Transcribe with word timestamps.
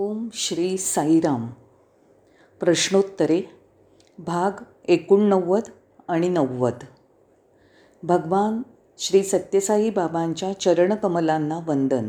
ओम 0.00 0.28
श्री 0.32 0.78
साईराम. 0.78 1.46
प्रश्नोत्तरे 2.60 3.42
भाग 4.18 4.50
एकोणनव्वद 4.84 5.62
आणि 6.08 6.28
नव्वद. 6.28 6.72
भगवान 8.02 8.62
श्री 8.98 9.22
सत्यसाई 9.22 9.90
बाबांच्या 9.90 10.60
चरणकमलांना 10.60 11.58
वंदन. 11.66 12.08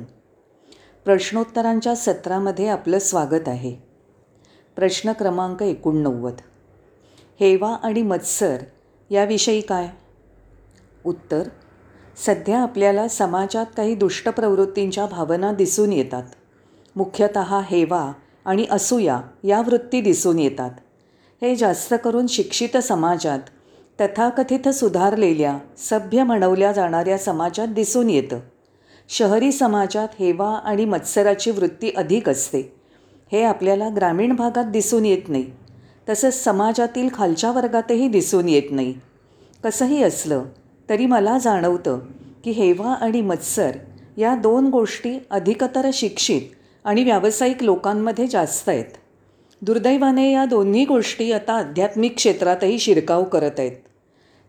प्रश्नोत्तरांच्या 1.05 1.96
सत्रामध्ये 1.96 2.67
आपलं 2.67 2.99
स्वागत 2.99 3.47
आहे. 3.47 3.76
प्रश्न 4.76 5.12
क्रमांक 5.12 5.62
एकोणनव्वद. 5.62 6.35
हेवा 7.40 7.76
आणि 7.83 8.01
मत्सर 8.01 8.58
याविषयी 9.10 9.62
काय? 9.62 9.90
उत्तर. 11.06 11.49
सध्या 12.26 12.60
आपल्याला 12.60 13.08
समाजात 13.08 13.65
काही 13.78 13.96
दुष्ट 13.96 14.29
प्रवृत्तींच्या 14.29 15.06
भावना 15.06 15.51
दिसून 15.51 15.94
येतात. 15.94 16.23
मुख्यतः 16.95 17.59
हेवा 17.59 18.12
आणि 18.45 18.66
असूया 18.72 19.22
या 19.44 19.59
वृत्ती 19.59 20.02
दिसून 20.02 20.40
येतात. 20.40 20.72
हे 21.41 21.55
जास्त 21.55 21.94
करून 22.04 22.27
शिक्षित 22.27 22.77
समाजात 22.77 23.40
तथाकथित 24.02 24.70
सुधारलेल्या 24.70 25.58
सभ्य 25.78 26.23
म्हणवल्या 26.23 26.72
जाणाऱ्या 26.72 27.17
समाजात 27.17 27.67
दिसून 27.67 28.09
येतं. 28.09 28.40
शहरी 29.09 29.52
समाजात 29.52 30.08
हेवा 30.20 30.50
आणि 30.50 30.86
मत्सराची 30.86 31.52
वृत्ती 31.52 31.91
अधिक 31.98 32.30
असते. 32.30 32.76
हे 33.31 33.44
आपल्याला 33.44 33.90
ग्रामीण 33.95 34.36
भागात 34.36 34.66
दिसून 34.66 35.06
येत 35.06 35.22
नाही. 35.28 35.45
तसंच 36.09 36.44
समाजातील 36.44 37.09
खालच्या 37.14 37.52
वर्गातही 37.52 38.08
दिसून 38.08 38.50
येत 38.50 38.72
नाही. 38.72 38.94
कसंही 39.64 40.03
असलं 40.03 40.44
तरी 40.90 41.06
मला 41.06 41.38
जाणवतं 41.38 42.00
की 42.44 42.52
हेवा 42.52 42.94
आणि 42.94 43.22
मत्सर 43.22 43.72
या 44.17 44.36
दोन 44.36 44.67
गोष्टी 44.67 45.26
अधिकतर 45.30 45.90
शिक्षित 45.94 46.42
आणि 46.84 47.04
व्यावसायिक 47.04 47.64
लोकांमध्ये 47.64 48.28
जास्त 48.28 48.70
आहेत. 48.70 48.98
दुर्दैवाने 49.62 50.32
या 50.32 50.46
दोन्ही 50.46 50.86
गोष्टी 50.86 51.31
आता 51.31 51.53
आध्यात्मिक 51.53 52.16
क्षेत्रातही 52.16 52.80
शिरकाव 52.80 53.23
करत 53.23 53.59
आहेत. 53.59 53.72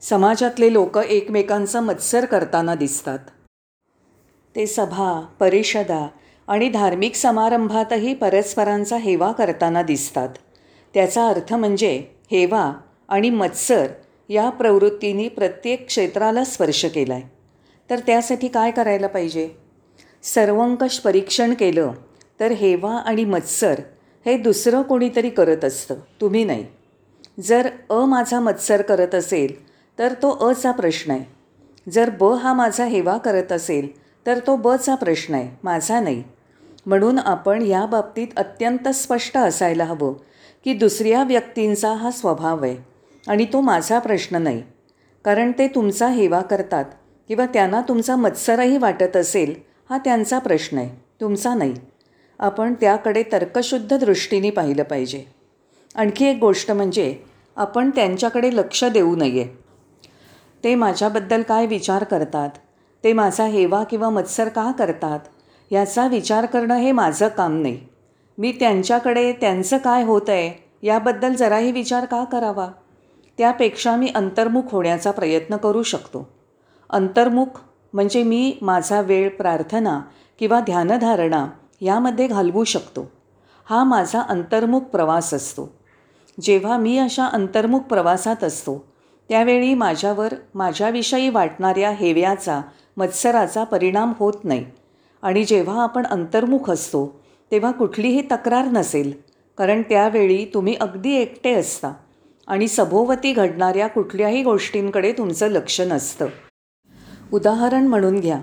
समाजातले 0.00 0.72
लोक 0.72 0.98
एकमेकांचा 0.98 1.80
मत्सर 1.80 2.24
करताना 2.24 2.74
दिसतात. 2.74 3.18
ते 4.56 4.66
सभा 4.66 5.20
परिषदा 5.40 6.08
आणि 6.48 6.68
धार्मिक 6.68 7.14
समारंभातही 7.14 8.14
परस्परांचा 8.14 8.96
हेवा 8.96 9.32
करताना 9.32 9.82
दिसतात. 9.82 10.28
त्याचा 10.94 11.28
अर्थ 11.28 11.54
म्हणजे 11.54 12.04
हेवा 12.30 12.72
आणि 13.08 13.30
मत्सर 13.30 13.86
या 14.28 14.50
प्रवृत्तींनी 14.50 15.28
प्रत्येक 15.28 15.86
क्षेत्राला 15.86 16.44
स्पर्श 16.44 16.84
केला 16.84 17.14
आहे 17.14 17.22
तर 17.90 17.98
त्यासाठी 17.98 18.48
काय 18.48 18.70
करायला 18.70 19.06
पाहिजे? 19.06 19.48
सर्वंकष 20.22 20.98
परीक्षण 20.98 21.54
केलं 21.54 21.92
तर 22.40 22.52
हेवा 22.52 22.94
आणि 22.96 23.24
मत्सर 23.24 23.80
हे 24.26 24.36
दुसरं 24.38 24.82
कोणीतरी 24.82 25.30
करत 25.30 25.64
असतं 25.64 25.94
तुम्ही 26.20 26.44
नाही. 26.44 26.64
जर 27.40 27.68
अ 27.90 28.04
माझा 28.04 28.40
मत्सर 28.40 28.82
करत 28.82 29.14
असेल 29.14 29.54
तर 29.98 30.12
तो 30.12 30.30
अचा 30.48 30.70
प्रश्न 30.72 31.10
आहे. 31.10 31.24
जर 31.86 32.10
ब 32.10 32.32
हा 32.32 32.52
माझा 32.54 32.84
हेवा 32.84 33.16
करत 33.18 33.52
असेल 33.52 33.88
तर 34.26 34.38
तो 34.46 34.56
बचा 34.56 34.94
प्रश्न 34.94 35.34
आहे 35.34 35.48
माझा 35.62 36.00
नाही. 36.00 36.22
म्हणून 36.86 37.18
आपण 37.18 37.62
या 37.62 37.84
बाबतीत 37.86 38.26
अत्यंत 38.36 38.88
स्पष्ट 38.88 39.36
असायला 39.36 39.84
हवं 39.84 40.12
की 40.64 40.72
दुसऱ्या 40.74 41.22
व्यक्तींचा 41.24 41.92
हा 41.92 42.10
स्वभाव 42.10 42.64
आहे 42.64 42.76
आणि 43.28 43.46
तो 43.52 43.60
माझा 43.60 43.98
प्रश्न 43.98 44.42
नाही. 44.42 44.62
कारण 45.24 45.52
ते 45.58 45.66
तुमचा 45.68 46.08
हेवा 46.08 46.40
करतात 46.40 46.84
किंवा 47.28 47.46
त्यांना 47.46 47.80
तुमचा 47.80 48.16
मत्सरही 48.16 48.78
वाटत 48.78 49.16
असेल 49.16 49.54
हा 49.90 49.98
त्यांचा 49.98 50.38
प्रश्न 50.38 50.78
आहे 50.78 50.88
तुमचा 51.20 51.54
नाही. 51.54 51.74
आपण 52.40 52.74
त्याकडे 52.74 53.22
तर्कशुद्ध 53.32 53.96
दृष्टीने 53.96 54.50
पाहिलं 54.50 54.82
पाहिजे. 54.82 55.24
आणखी 55.94 56.24
एक 56.24 56.38
गोष्ट 56.38 56.70
म्हणजे 56.70 57.16
आपण 57.56 57.90
त्यांच्याकडे 57.90 58.56
लक्ष 58.56 58.84
देऊ 58.84 59.16
नये. 59.16 59.48
ते 60.64 60.74
माझ्याबद्दल 60.74 61.42
काय 61.42 61.66
विचार 61.66 62.04
करतात? 62.04 62.50
ते 63.04 63.12
माझा 63.12 63.44
हेवा 63.44 63.84
किंवा 63.84 64.10
मत्सर 64.10 64.48
का 64.48 64.72
करतात? 64.72 65.20
याचा 65.70 66.06
विचार 66.06 66.46
करणं 66.46 66.76
हे 66.76 66.92
माझं 66.92 67.28
काम 67.28 67.62
नाही. 67.62 67.80
मी 68.38 68.52
त्यांच्याकडे 68.52 69.32
त्यांचं 69.32 69.78
काय 69.78 70.02
होतं 70.02 70.32
आहे 70.32 70.68
याबद्दल 70.82 71.34
जराही 71.34 71.72
विचार 71.72 72.04
का 72.04 72.24
करावा? 72.24 72.68
त्यापेक्षा 73.38 73.96
मी 73.96 74.10
अंतर्मुख 74.14 74.62
होण्याचा 74.72 75.10
प्रयत्न 75.10 75.56
करू 75.56 75.82
शकतो. 75.82 76.28
अंतर्मुख 76.90 77.60
म्हणजे 77.92 78.22
मी 78.22 78.58
माझा 78.62 79.00
वेळ 79.00 79.28
प्रार्थना 79.28 80.00
किंवा 80.38 80.60
ध्यानधारणा 80.60 81.46
यामध्ये 81.80 82.26
घालवू 82.26 82.64
शकतो. 82.64 83.10
हा 83.64 83.84
माझा 83.84 84.20
अंतर्मुख 84.20 84.80
प्रवास 84.80 85.34
असतो. 85.34 85.72
जेव्हा 86.40 86.76
मी 86.76 86.98
अशा 86.98 87.26
अंतर्मुख 87.26 87.80
प्रवासात 87.80 88.44
असतो 88.44 88.84
त्यावेळी 89.28 89.74
माझ्यावर 89.74 90.34
माझ्याविषयी 90.54 91.28
वाटणाऱ्या 91.28 91.90
हेव्याचा 91.90 92.60
मत्सराचा 92.96 93.64
परिणाम 93.64 94.12
होत 94.18 94.44
नाही. 94.44 94.64
आणि 95.22 95.44
जेव्हा 95.44 95.82
आपण 95.82 96.06
अंतर्मुख 96.06 96.70
असतो 96.70 97.20
तेव्हा 97.50 97.70
कुठलीही 97.70 98.22
तक्रार 98.22 98.64
नसेल 98.64 99.12
कारण 99.58 99.82
त्यावेळी 99.82 100.44
तुम्ही 100.54 100.76
अगदी 100.80 101.14
एकटे 101.14 101.54
असता 101.54 101.92
आणि 102.46 102.68
सभोवती 102.68 103.32
घडणाऱ्या 103.32 103.86
कुठल्याही 103.86 104.42
गोष्टींकडे 104.42 105.12
तुमचं 105.12 105.46
लक्ष 105.46 105.80
नसतं. 105.80 106.26
उदाहरण 107.32 107.86
म्हणून 107.86 108.20
घ्या. 108.20 108.40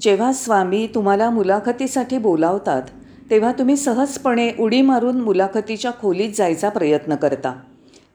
जेव्हा 0.00 0.32
स्वामी 0.32 0.86
तुम्हाला 0.94 1.30
मुलाखतीसाठी 1.30 2.18
बोलावतात 2.18 2.82
तेव्हा 3.30 3.52
तुम्ही 3.52 3.76
सहजपणे 3.76 4.50
उडी 4.58 4.82
मारून 4.82 5.20
मुलाखतीच्या 5.20 5.90
खोलीत 6.00 6.32
जायचा 6.34 6.68
प्रयत्न 6.68 7.14
करता. 7.14 7.52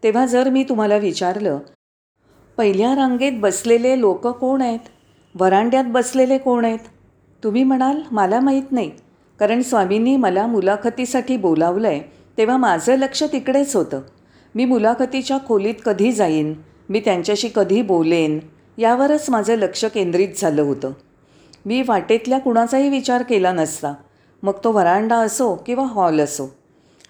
तेव्हा 0.04 0.26
जर 0.26 0.50
मी 0.50 0.64
तुम्हाला 0.64 0.98
विचारलं 0.98 1.60
पहिल्या 2.58 2.96
रांगेत 2.96 3.32
बसलेले 3.36 4.00
लोक 4.00 4.28
कोण 4.28 4.62
आहेत? 4.62 4.80
वरांड्यात 5.36 5.84
बसलेले 5.88 6.38
कोण 6.38 6.66
आहेत? 6.66 6.80
तुम्ही 7.44 7.64
म्हणाल 7.64 8.02
मला 8.12 8.40
माहीत 8.40 8.72
नाही. 8.72 8.92
कारण 9.40 9.62
स्वामींनी 9.62 10.18
मला 10.18 10.48
मुलाखतीसाठी 10.48 11.38
बोलावलं 11.38 11.88
आहे 11.88 12.02
तेव्हा 12.38 12.58
माझं 12.58 12.96
लक्ष 12.96 13.24
तिकडेच 13.24 13.76
होतं. 13.76 14.02
मी 14.56 14.66
मुलाखतीच्या 14.66 15.38
खोलीत 15.48 15.76
कधी 15.86 16.12
जाईन? 16.12 16.54
मी 16.90 17.00
त्यांच्याशी 17.00 17.50
कधी 17.56 17.82
बोलेन? 17.82 18.40
यावरच 18.78 19.30
माझं 19.30 19.56
लक्ष 19.56 19.86
केंद्रित 19.86 20.30
झालं 20.38 20.62
होतं. 20.62 20.92
मी 21.66 21.84
वाटेतल्या 21.88 22.40
कुणाचाही 22.40 22.90
विचार 22.90 23.24
केला 23.24 23.52
नसता. 23.52 23.94
मग 24.44 24.54
तो 24.64 24.72
व्हरांडा 24.72 25.16
असो 25.16 25.56
किंवा 25.56 25.84
हॉल 25.84 26.20
असो 26.20 26.56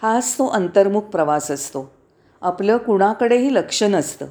हाच 0.01 0.33
तो 0.33 0.47
अंतर्मुख 0.47 1.01
प्रवास 1.01 1.51
असतो. 1.51 1.91
आपलं 2.41 2.77
कुणाकडेही 2.77 3.53
लक्ष 3.55 3.83
नसतं. 3.83 4.25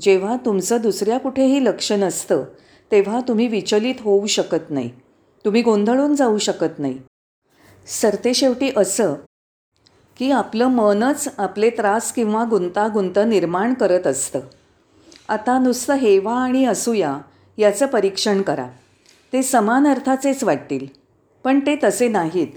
जेव्हा 0.00 0.36
तुमचं 0.44 0.78
दुसऱ्या 0.82 1.18
कुठेही 1.18 1.64
लक्ष 1.64 1.92
नसतं 1.92 2.44
तेव्हा 2.90 3.20
तुम्ही 3.28 3.46
विचलित 3.46 3.94
होऊ 4.00 4.26
शकत 4.26 4.70
नाही. 4.70 4.90
तुम्ही 5.44 5.62
गोंधळून 5.62 6.14
जाऊ 6.14 6.38
शकत 6.38 6.78
नाही. 6.78 6.98
सरतेशेवटी 7.86 8.70
असं 8.76 9.14
की 10.18 10.30
आपलं 10.30 10.66
मनच 10.66 11.28
आपले 11.38 11.70
त्रास 11.70 12.12
किंवा 12.12 12.44
गुंतागुंत 12.50 13.18
निर्माण 13.26 13.74
करत 13.74 14.06
असतं. 14.06 14.40
आता 15.28 15.58
नुसतं 15.58 15.94
हेवा 15.94 16.34
आणि 16.34 16.64
असूया 16.64 17.18
याचं 17.58 17.86
परीक्षण 17.86 18.42
करा. 18.42 18.66
ते 19.32 19.42
समान 19.42 19.86
अर्थाचेच 19.86 20.44
वाटतील. 20.44 20.86
पण 21.44 21.60
ते 21.60 21.76
तसे 21.84 22.08
नाहीत. 22.08 22.48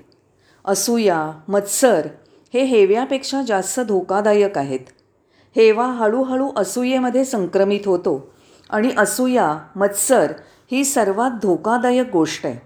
असूया 0.66 1.32
मत्सर 1.48 2.08
हे 2.54 2.64
हेव्यापेक्षा 2.64 3.42
जास्त 3.48 3.80
धोकादायक 3.80 4.58
आहेत. 4.58 4.80
हेवा 5.56 5.86
हळूहळू 5.86 6.50
असूयेमध्ये 6.58 7.26
संक्रमित 7.26 7.80
होतो 7.86 8.34
आणि 8.70 8.90
असूया 8.98 9.58
मत्सर 9.76 10.34
ही 10.72 10.84
सर्वात 10.84 11.32
धोकादायक 11.42 12.12
गोष्ट 12.12 12.46
आहे. 12.46 12.60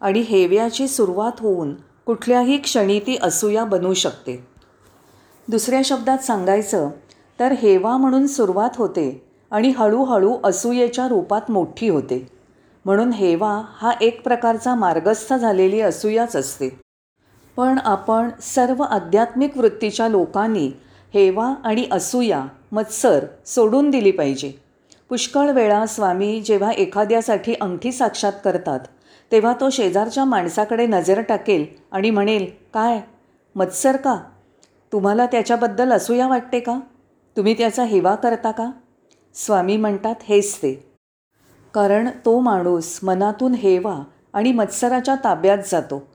आणि 0.00 0.20
हेव्याची 0.20 0.88
सुरुवात 0.88 1.32
होऊन 1.38 1.74
कुठल्याही 2.06 2.58
क्षणी 2.58 3.00
ती 3.00 3.18
असूया 3.22 3.64
बनू 3.64 3.94
शकते. 3.94 4.48
दुसऱ्या 5.48 5.80
शब्दात 5.84 6.18
सांगायचं 6.18 6.88
तर 7.40 7.52
हेवा 7.52 7.96
म्हणून 7.96 8.26
सुरुवात 8.26 8.70
होते 8.76 9.28
आणि 9.50 9.68
हळूहळू 9.68 10.36
असूयेच्या 10.44 11.08
रूपात 11.08 11.50
मोठी 11.50 11.88
होते. 11.88 12.35
म्हणून 12.86 13.12
हेवा 13.12 13.62
हा 13.72 13.92
एक 14.00 14.22
प्रकारचा 14.24 14.74
मार्गस्थ 14.74 15.34
झालेली 15.34 15.80
असूयाच 15.80 16.36
असते. 16.36 16.68
पण 17.56 17.78
आपण 17.84 18.28
सर्व 18.42 18.82
आध्यात्मिक 18.82 19.56
वृत्तीच्या 19.56 20.08
लोकांनी 20.08 20.70
हेवा 21.14 21.54
आणि 21.64 21.86
असूया 21.92 22.44
मत्सर 22.72 23.24
सोडून 23.46 23.90
दिली 23.90 24.10
पाहिजे. 24.10 24.52
पुष्कळ 25.08 25.50
वेळा 25.50 25.86
स्वामी 25.86 26.40
जेव्हा 26.40 26.70
एखाद्यासाठी 26.70 27.54
अंगठी 27.60 27.92
साक्षात 27.92 28.32
करतात 28.44 28.80
तेव्हा 29.32 29.52
तो 29.60 29.70
शेजारच्या 29.70 30.24
माणसाकडे 30.24 30.86
नजर 30.86 31.20
टाकेल 31.20 31.66
आणि 31.92 32.10
म्हणेल 32.10 32.46
काय? 32.74 33.00
मत्सर 33.54 33.96
का? 33.96 34.16
तुम्हाला 34.92 35.26
त्याच्याबद्दल 35.26 35.92
असूया 35.92 36.28
वाटते 36.28 36.60
का? 36.60 36.78
तुम्ही 37.36 37.54
त्याचा 37.54 37.84
हेवा 37.84 38.14
करता 38.14 38.50
का? 38.50 38.70
स्वामी 39.34 39.76
म्हणतात 39.76 40.14
हेच 40.22 40.56
ते. 40.56 40.95
कारण 41.76 42.08
तो 42.24 42.40
माणूस 42.40 43.00
मनातून 43.02 43.54
हेवा 43.54 44.04
आणि 44.32 44.52
मत्सराच्या 44.52 45.14
ताब्यात 45.24 45.58
जातो. 45.70 46.06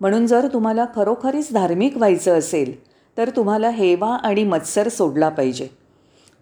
म्हणून 0.00 0.26
जर 0.26 0.48
तुम्हाला 0.52 0.84
खरोखरीच 0.96 1.52
धार्मिक 1.52 1.96
व्हायचं 1.96 2.38
असेल 2.38 2.84
तर 3.18 3.30
तुम्हाला 3.30 3.68
हेवा 3.68 4.16
आणि 4.16 4.44
मत्सर 4.44 4.88
सोडला 4.88 5.28
पाहिजे. 5.28 5.68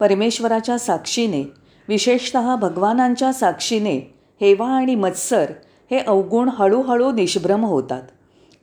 परमेश्वराच्या 0.00 0.78
साक्षीने 0.78 1.42
विशेषत 1.88 2.36
भगवानांच्या 2.36 3.32
साक्षीने 3.32 4.14
हेवा 4.40 4.68
आणि 4.68 4.94
मत्सर 4.94 5.52
हे 5.90 5.98
अवगुण 5.98 6.48
हळूहळू 6.48 7.12
निष्भ्रम 7.12 7.64
होतात. 7.64 8.02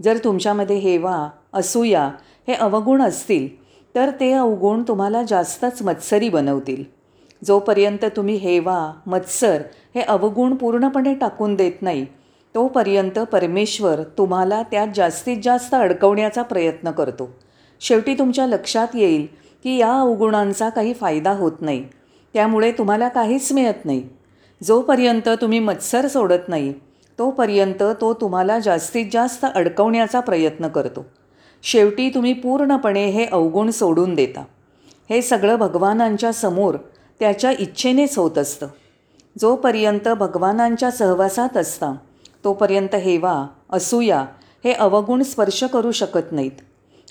जर 0.02 0.18
तुमच्यामध्ये 0.24 0.76
हेवा 0.76 1.30
असूया 1.54 2.12
हे 2.48 2.54
अवगुण 2.54 3.02
असतील 3.02 3.64
तर 3.96 4.10
ते 4.20 4.34
अवगुण 4.34 4.84
तुम्हाला 4.88 5.24
जास्तच 5.24 5.82
मत्सरी 5.82 6.30
बनवतील. 6.30 6.95
जोपर्यंत 7.46 8.06
तुम्ही 8.06 8.36
हेवा 8.36 8.92
मत्सर 9.06 9.62
हे 9.96 10.02
अवगुण 10.02 10.56
पूर्णपणे 10.56 11.14
टाकून 11.14 11.56
देत 11.56 11.82
नाही 11.82 12.06
तोपर्यंत 12.56 13.20
परमेश्वर 13.20 14.04
तुम्हाला 14.18 14.64
त्यात 14.64 14.88
जास्तीत 14.96 15.38
जास्त 15.44 15.76
अडकवण्याचा 15.76 16.42
प्रयत्न 16.42 16.92
करतो. 16.92 17.30
शेवटी 17.82 18.14
तुमच्या 18.14 18.48
लक्षात 18.48 18.88
येईल 18.94 19.28
की 19.64 19.78
या 19.78 19.94
अवगुणांचा 20.00 20.70
काही 20.70 20.94
फायदा 20.94 21.32
होत 21.32 21.52
नाही. 21.62 21.84
त्यामुळे 22.34 22.72
तुम्हाला 22.72 23.08
काहीच 23.08 23.52
मिळत 23.52 23.86
नाही. 23.86 24.04
जोपर्यंत 24.64 25.30
तुम्ही 25.42 25.60
मत्सर 25.60 26.08
सोडत 26.08 26.48
नाही 26.48 26.74
तोपर्यंत 27.20 27.84
तो 28.02 28.14
तुम्हाला 28.14 28.60
जास्तीत 28.60 29.06
जास्त 29.12 29.46
अडकवण्याचा 29.56 30.20
प्रयत्न 30.20 30.68
करतो. 30.68 31.06
शेवटी 31.64 32.10
तुम्ही 32.10 32.34
पूर्णपणे 32.34 33.06
हे 33.06 33.26
अवगुण 33.26 33.70
सोडून 33.70 34.16
देता. 34.16 34.44
हे 35.10 35.22
सगळं 35.22 35.56
भगवानांच्या 35.56 36.34
समोर 36.34 36.76
त्याच्या 37.20 37.52
इच्छेनेच 37.60 38.18
होत 38.18 38.38
असतं. 38.38 38.68
जोपर्यंत 39.40 40.08
भगवानांच्या 40.10 40.92
सहवासात 40.92 41.58
असता 41.58 41.94
तोपर्यंत 42.44 42.96
हेवा 42.96 43.48
असूया 43.70 44.26
हे 44.64 44.74
अवगुण 44.74 45.22
स्पर्श 45.22 45.64
करू 45.64 45.92
शकत 45.92 46.32
नाहीत. 46.32 46.52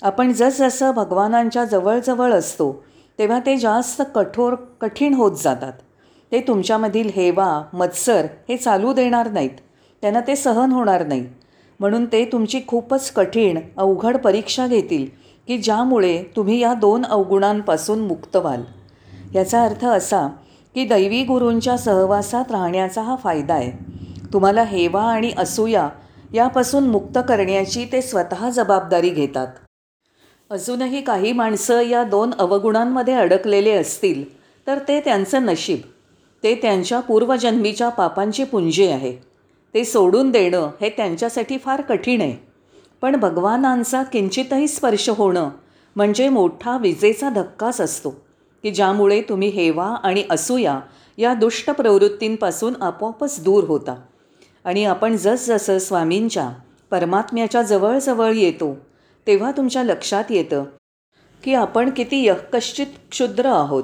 आपण 0.01 0.31
जसजसं 0.33 0.91
भगवानांच्या 0.91 1.65
जवळजवळ 1.65 2.33
असतो 2.33 2.83
तेव्हा 3.19 3.39
ते 3.45 3.57
जास्त 3.57 4.01
कठोर 4.15 4.55
कठीण 4.81 5.13
होत 5.13 5.31
जातात. 5.43 5.73
ते 6.31 6.41
तुमच्यामधील 6.41 7.09
हेवा 7.15 7.61
मत्सर 7.73 8.25
हे 8.49 8.57
चालू 8.57 8.93
देणार 8.93 9.29
नाहीत. 9.31 9.49
त्यांना 10.01 10.19
ते 10.19 10.35
सहन 10.35 10.71
होणार 10.71 11.05
नाही. 11.05 11.27
म्हणून 11.79 12.05
ते 12.05 12.25
तुमची 12.25 12.61
खूपच 12.67 13.11
कठीण 13.11 13.59
अवघड 13.77 14.17
परीक्षा 14.17 14.67
घेतील 14.67 15.05
की 15.47 15.57
ज्यामुळे 15.57 16.23
तुम्ही 16.35 16.59
या 16.59 16.73
दोन 16.73 17.05
अवगुणांपासून 17.05 17.99
मुक्त 17.99 18.35
व्हाल. 18.35 18.61
याचा 19.35 19.63
अर्थ 19.63 19.85
असा 19.85 20.27
की 20.75 20.85
दैवी 20.85 21.23
गुरूंच्या 21.23 21.77
सहवासात 21.77 22.51
राहण्याचा 22.51 23.01
हा 23.01 23.15
फायदा 23.15 23.53
आहे. 23.53 23.71
तुम्हाला 24.33 24.63
हेवा 24.63 25.03
आणि 25.03 25.31
असूया 25.37 25.89
यापासून 26.33 26.87
मुक्त 26.87 27.17
करण्याची 27.27 27.85
ते 27.91 28.01
स्वतः 28.01 28.49
जबाबदारी 28.49 29.09
घेतात. 29.09 29.47
अजूनही 30.49 31.01
काही 31.01 31.31
माणसं 31.31 31.81
या 31.81 32.03
दोन 32.03 32.31
अवगुणांमध्ये 32.39 33.13
अडकलेले 33.13 33.71
असतील 33.71 34.23
तर 34.67 34.79
ते 34.87 34.99
त्यांचं 34.99 35.45
नशीब 35.45 35.79
ते 36.43 36.55
त्यांच्या 36.55 36.99
पूर्वजन्मीच्या 36.99 37.89
पापांची 37.89 38.43
पुंजी 38.43 38.87
आहे. 38.87 39.15
ते 39.73 39.85
सोडून 39.85 40.31
देणं 40.31 40.69
हे 40.81 40.89
त्यांच्यासाठी 40.89 41.57
फार 41.57 41.81
कठीण 41.81 42.21
आहे. 42.21 42.35
पण 43.01 43.15
भगवानांचा 43.15 44.03
किंचितही 44.03 44.67
स्पर्श 44.67 45.09
होणं 45.09 45.49
म्हणजे 45.95 46.29
मोठा 46.29 46.77
विजेचा 46.77 47.29
धक्काच 47.29 47.81
असतो. 47.81 48.24
की 48.65 48.71
ज्यामुळे 48.71 49.21
तुम्ही 49.21 49.47
हेवा 49.47 49.85
आणि 50.03 50.23
असूया 50.29 50.79
या 51.17 51.33
दुष्ट 51.33 51.69
प्रवृत्तींपासून 51.69 52.73
आपोआपच 52.81 53.43
दूर 53.43 53.63
होता. 53.63 53.95
आणि 54.65 54.85
आपण 54.85 55.15
जसजसं 55.15 55.79
स्वामींच्या 55.79 56.49
परमात्म्याच्या 56.91 57.61
जवळजवळ 57.61 58.31
येतो 58.33 58.77
तेव्हा 59.27 59.51
तुमच्या 59.51 59.83
लक्षात 59.83 60.23
येतं 60.29 60.63
की 61.43 61.53
आपण 61.53 61.89
किती 61.89 62.27
यकश्चित 62.27 62.85
क्षुद्र 63.11 63.45
आहोत. 63.45 63.83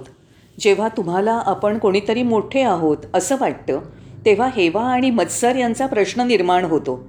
जेव्हा 0.60 0.88
तुम्हाला 0.88 1.42
आपण 1.45 1.77
कोणीतरी 1.77 2.24
मोठे 2.24 2.62
आहोत 2.62 2.98
असं 3.13 3.36
वाटतं 3.39 3.80
तेव्हा 4.25 4.48
हेवा 4.48 4.84
आणि 4.84 5.12
मत्सर 5.12 5.56
यांचा 5.56 5.86
प्रश्न 5.86 6.22
निर्माण 6.22 6.66
होतो. 6.66 7.07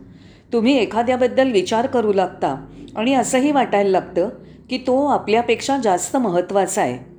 तुम्ही 0.52 0.78
एखाद्याबद्दल 0.78 1.50
विचार 1.50 1.86
करू 1.86 2.12
लागता 2.12 2.66
आणि 2.96 3.14
असंही 3.14 3.52
वाटायला 3.52 3.90
लागतं 3.90 4.28
की 4.70 4.78
तो 4.78 5.06
आपल्यापेक्षा 5.06 5.78
जास्त 5.78 6.16
महत्त्वाचा 6.16 6.82
आहे. 6.82 7.12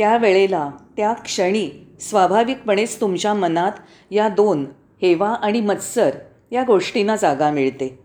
त्यावेळेला 0.00 0.70
त्या 0.96 1.12
क्षणी 1.12 1.70
स्वाभाविकपणेच 2.00 3.00
तुमच्या 3.00 3.34
मनात 3.34 3.72
या 4.10 4.28
दोन 4.28 4.66
हेवा 5.02 5.28
आणि 5.28 5.60
मत्सर 5.60 6.10
या 6.52 6.62
गोष्टींना 6.62 7.16
जागा 7.16 7.50
मिळते. 7.50 7.98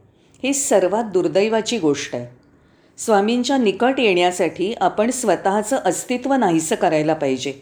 ही 0.43 0.53
सर्वात 0.53 1.03
दुर्दैवाची 1.03 1.79
गोष्ट 1.79 2.15
आहे. 2.15 2.27
स्वामींच्या 2.97 3.57
निकट 3.57 3.93
येण्यासाठी 3.97 4.73
आपण 4.81 5.09
स्वतःचं 5.09 5.77
अस्तित्व 5.85 6.33
नाहीसं 6.33 6.75
करायला 6.75 7.13
पाहिजे. 7.13 7.53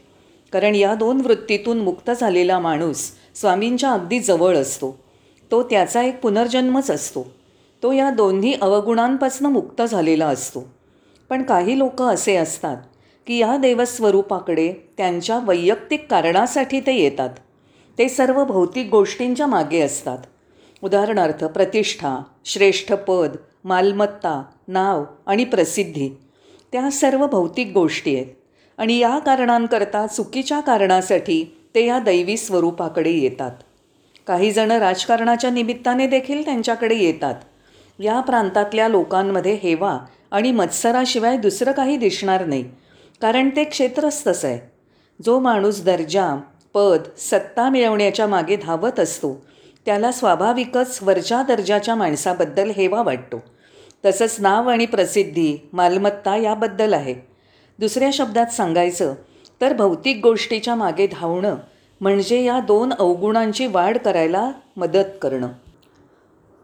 कारण 0.53 0.75
या 0.75 0.95
दोन 0.95 1.21
वृत्तीतून 1.21 1.79
मुक्त 1.79 2.11
झालेला 2.11 2.59
माणूस 2.59 3.11
स्वामींच्या 3.35 3.89
अगदी 3.89 4.19
जवळ 4.19 4.57
असतो. 4.57 4.99
तो 5.51 5.63
त्याचा 5.63 6.03
एक 6.03 6.21
पुनर्जन्मच 6.21 6.91
असतो. 6.91 7.33
तो 7.83 7.91
या 7.91 8.09
दोन्ही 8.09 8.53
अवगुणांपासून 8.61 9.51
मुक्त 9.51 9.81
झालेला 9.81 10.27
असतो. 10.27 10.73
पण 11.29 11.43
काही 11.43 11.77
लोक 11.77 12.01
असे 12.01 12.35
असतात 12.35 12.77
की 13.27 13.37
या 13.37 13.57
देवस्वरूपाकडे 13.57 14.73
त्यांच्या 14.97 15.39
वैयक्तिक 15.43 16.07
कारणासाठी 16.09 16.79
ते 16.79 16.93
येतात. 16.93 17.29
ते 17.97 18.09
सर्व 18.09 18.45
भौतिक 18.45 18.89
गोष्टींच्या 18.89 19.47
मागे 19.47 19.81
असतात. 19.81 20.17
उदाहरणार्थ 20.83 21.45
प्रतिष्ठा 21.45 22.23
श्रेष्ठ 22.45 22.93
पद 22.93 23.35
मालमत्ता 23.63 24.43
नाव 24.67 25.03
आणि 25.25 25.43
प्रसिद्धी 25.43 26.09
त्या 26.71 26.91
सर्व 26.91 27.27
भौतिक 27.27 27.71
गोष्टी 27.73 28.15
आहेत. 28.15 28.25
आणि 28.77 28.97
या 28.97 29.19
कारणांकरता 29.19 30.07
चुकीच्या 30.07 30.59
कारणासाठी 30.59 31.57
ते 31.75 31.85
या 31.85 31.99
दैवी 31.99 32.37
स्वरूपाकडे 32.37 33.11
येतात. 33.11 33.51
काहीजणं 34.27 34.77
राजकारणाच्या 34.77 35.49
निमित्ताने 35.49 36.07
देखील 36.07 36.45
त्यांच्याकडे 36.45 36.95
येतात. 36.95 37.35
या 37.99 38.19
प्रांतातल्या 38.19 38.87
लोकांमध्ये 38.87 39.59
हेवा 39.63 39.97
आणि 40.31 40.51
मत्सराशिवाय 40.51 41.37
दुसरं 41.37 41.71
काही 41.71 41.97
दिसणार 41.97 42.45
नाही. 42.45 42.63
कारण 43.21 43.49
ते 43.49 43.63
क्षेत्रच 43.63 44.27
तसं 44.27 44.47
आहे 44.47 44.59
जो 45.25 45.39
माणूस 45.39 45.83
दर्जा 45.83 46.35
पद 46.73 47.01
सत्ता 47.17 47.69
मिळवण्याच्या 47.69 48.27
मागे 48.27 48.55
धावत 48.55 48.99
असतो 48.99 49.45
त्याला 49.85 50.11
स्वाभाविकच 50.11 50.99
वरच्या 51.01 51.43
दर्जाच्या 51.43 51.95
माणसाबद्दल 51.95 52.69
हेवा 52.69 53.03
वाटतो. 53.03 53.43
तसंच 54.05 54.35
नाव 54.39 54.69
आणि 54.69 54.85
प्रसिद्धी 54.85 55.69
मालमत्ता 55.73 56.35
याबद्दल 56.37 56.93
आहे. 56.93 57.15
दुसऱ्या 57.79 58.09
शब्दात 58.13 58.45
सांगायचं 58.45 59.13
तर 59.61 59.73
भौतिक 59.73 60.19
गोष्टीच्या 60.23 60.75
मागे 60.75 61.07
धावणं 61.07 61.55
म्हणजे 62.01 62.43
या 62.43 62.59
दोन 62.59 62.93
अवगुणांची 62.93 63.67
वाढ 63.67 63.97
करायला 63.97 64.51
मदत 64.77 65.19
करणं. 65.21 65.47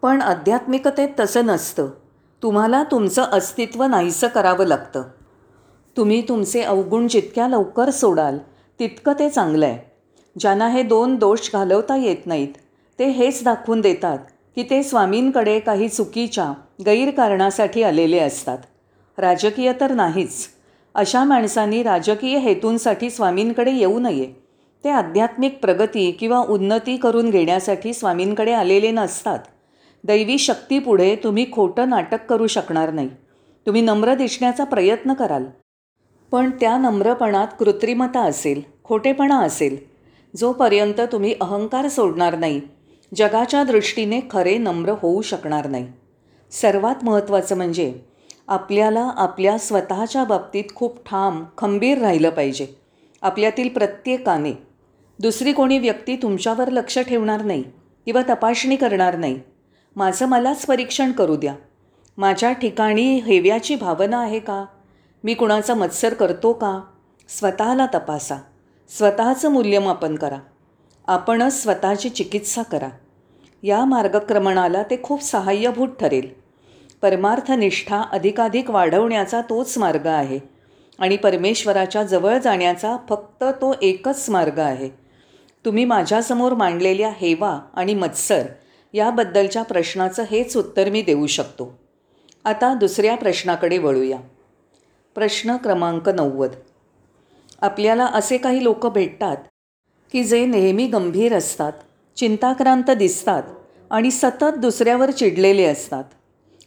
पण 0.02 0.22
आध्यात्मिकतेत 0.22 1.10
तसं 1.20 1.46
नसतं. 1.46 1.88
तुम्हाला 2.44 2.84
तुमचं 2.84 3.22
अस्तित्व 3.22 3.84
नाहीसं 3.84 4.28
करावं 4.28 4.66
लागतं. 4.66 5.04
तुम्ही 6.00 6.22
तुमचे 6.22 6.62
अवगुण 6.62 7.08
जितक्या 7.08 7.48
लवकर 7.48 7.90
सोडाल 7.90 8.38
तितकं 8.80 9.14
ते 9.14 9.30
चांगलं 9.30 9.66
आहे. 9.66 9.78
ज्यांना 10.40 10.68
हे 10.68 10.84
दोन 10.84 11.16
दोष 11.16 11.50
घालवता 11.54 11.96
येत 11.96 12.16
नाहीत 12.26 12.48
ते 13.00 13.06
हेच 13.06 13.44
दाखवून 13.44 13.82
देतात 13.82 14.18
की 14.56 14.64
ते 14.64 14.84
स्वामींकडे 14.84 15.60
काही 15.60 15.90
चुकीच्या 15.90 16.54
गैरकारणासाठी 16.86 17.84
आलेले 17.84 18.20
असतात. 18.20 18.58
राजकीय 19.18 19.74
तर 19.82 19.94
नाहीच. 19.94 20.48
अशा 20.96 21.24
माणसांनी 21.24 21.84
राजकीय 21.84 22.38
हेतूंसाठी 22.38 23.10
स्वामींकडे 23.10 23.72
येऊ 23.72 24.00
नये. 24.00 24.32
ते 24.84 24.90
आध्यात्मिक 24.90 25.60
प्रगती 25.62 26.12
किंवा 26.12 26.40
उन्नती 26.40 26.98
करून 26.98 27.30
घेण्यासाठी 27.30 27.94
स्वामींकडे 27.94 28.54
आलेले 28.54 28.92
नसतात. 28.92 29.40
दैवी 30.04 30.38
शक्तीपुढे 30.38 31.16
तुम्ही 31.16 31.52
खोटं 31.52 31.90
नाटक 31.90 32.26
करू 32.30 32.48
शकणार 32.48 32.92
नाही. 32.92 33.10
तुम्ही 33.66 33.82
नम्र 33.82 34.14
दिसण्याचा 34.14 34.64
प्रयत्न 34.64 35.14
कराल. 35.14 35.46
पण 36.32 36.50
त्या 36.60 36.78
नम्रपणात 36.78 37.48
कृत्रिमता 37.60 38.22
असेल 38.22 38.62
खोटेपणा 38.84 39.40
असेल 39.40 39.78
जोपर्यंत 40.36 41.02
तुम्ही 41.12 41.36
अहंकार 41.42 41.88
सोडणार 41.88 42.38
नाही 42.38 42.62
जगाच्या 43.12 43.64
दृष्टीने 43.64 44.20
खरे 44.32 44.58
नम्र 44.58 44.94
होऊ 45.02 45.22
शकणार 45.22 45.68
नाही. 45.68 45.88
सर्वात 46.52 47.04
महत्त्वाचं 47.04 47.58
म्हणजे 47.58 47.94
आपल्याला 48.48 49.10
आपल्या 49.16 49.58
स्वतःच्या 49.58 50.24
बाबतीत 50.24 50.64
खूप 50.76 50.98
ठाम 51.06 51.44
खंबीर 51.58 51.98
राहिलं 51.98 52.30
पाहिजे 52.30 52.68
आपल्यातील 53.22 53.70
प्रत्येकाने. 53.70 54.52
दुसरी 55.20 55.52
कोणी 55.54 55.80
व्यक्ती 55.80 56.16
तुमच्यावर 56.16 56.70
लक्ष 56.70 57.00
ठेवणार 57.00 57.44
नाही 57.44 57.64
किंवा 58.08 58.22
तपासणी 58.30 58.76
करणार 58.76 59.18
नाही 59.18 59.40
माझं 59.96 60.26
मलाच 60.26 60.66
परीक्षण 60.66 61.12
करू 61.12 61.36
द्या. 61.36 61.56
माझ्या 62.18 62.52
ठिकाणी 62.52 63.16
हेव्याची 63.20 63.76
भावना 63.76 64.20
आहे 64.20 64.40
का? 64.40 64.66
मी 65.24 65.34
कुणाचा 65.34 65.74
मत्सर 65.74 66.14
करतो 66.14 66.54
का? 66.54 66.82
स्वतःला 67.30 67.86
तपासा. 67.94 68.36
स्वतःचं 68.98 69.52
मूल्यमापन 69.52 70.16
करा. 70.16 70.38
आपणच 71.08 71.62
स्वतःची 71.62 72.10
चिकित्सा 72.10 72.62
करा. 72.62 72.88
या 73.64 73.86
मार्गक्रमणाला 73.86 74.84
ते 74.84 75.04
खूप 75.04 75.24
सहाय्यभूत 75.24 75.88
ठरेल. 75.88 76.30
परमार्थनिष्ठा 77.02 78.02
अधिकाधिक 78.02 78.70
वाढवण्याचा 78.70 79.42
तोच 79.42 79.78
मार्ग 79.78 80.08
आहे. 80.08 80.40
आणि 81.00 81.18
परमेश्वराच्या 81.18 82.04
जवळ 82.04 82.38
जाण्याचा 82.38 82.98
फक्त 83.10 83.44
तो 83.44 83.76
एकच 83.82 84.30
मार्ग 84.30 84.60
आहे. 84.60 84.90
तुम्ही 85.66 85.86
माझ्यासमोर 85.86 86.54
मांडलेल्या 86.54 87.10
हेवा 87.10 87.60
आणि 87.74 87.94
मत्सर 87.94 88.48
याबद्दलच्या 88.94 89.64
प्रश्नाचं 89.64 90.24
हेच 90.32 90.58
उत्तर 90.58 90.90
मी 90.90 91.02
देऊ 91.02 91.28
शकतो. 91.28 91.80
आता 92.46 92.74
दुसऱ्या 92.74 93.16
प्रश्नाकडे 93.16 93.78
वळूया. 93.78 94.18
प्रश्न 95.16 95.58
क्रमांक 95.58 96.10
नव्वद. 96.10 96.50
आपल्याला 97.62 98.06
असे 98.06 98.38
काही 98.38 98.64
लोक 98.64 98.88
भेटतात 98.88 99.38
की 100.12 100.24
जे 100.24 100.46
नेहमी 100.46 100.88
गंभीर 100.88 101.38
असतात 101.38 101.72
चिंताक्रांत 102.16 102.92
दिसतात 102.92 103.44
आणि 103.90 104.12
सतत 104.12 104.58
दुसऱ्यावर 104.58 105.12
चिडलेले 105.12 105.64
असतात. 105.64 106.04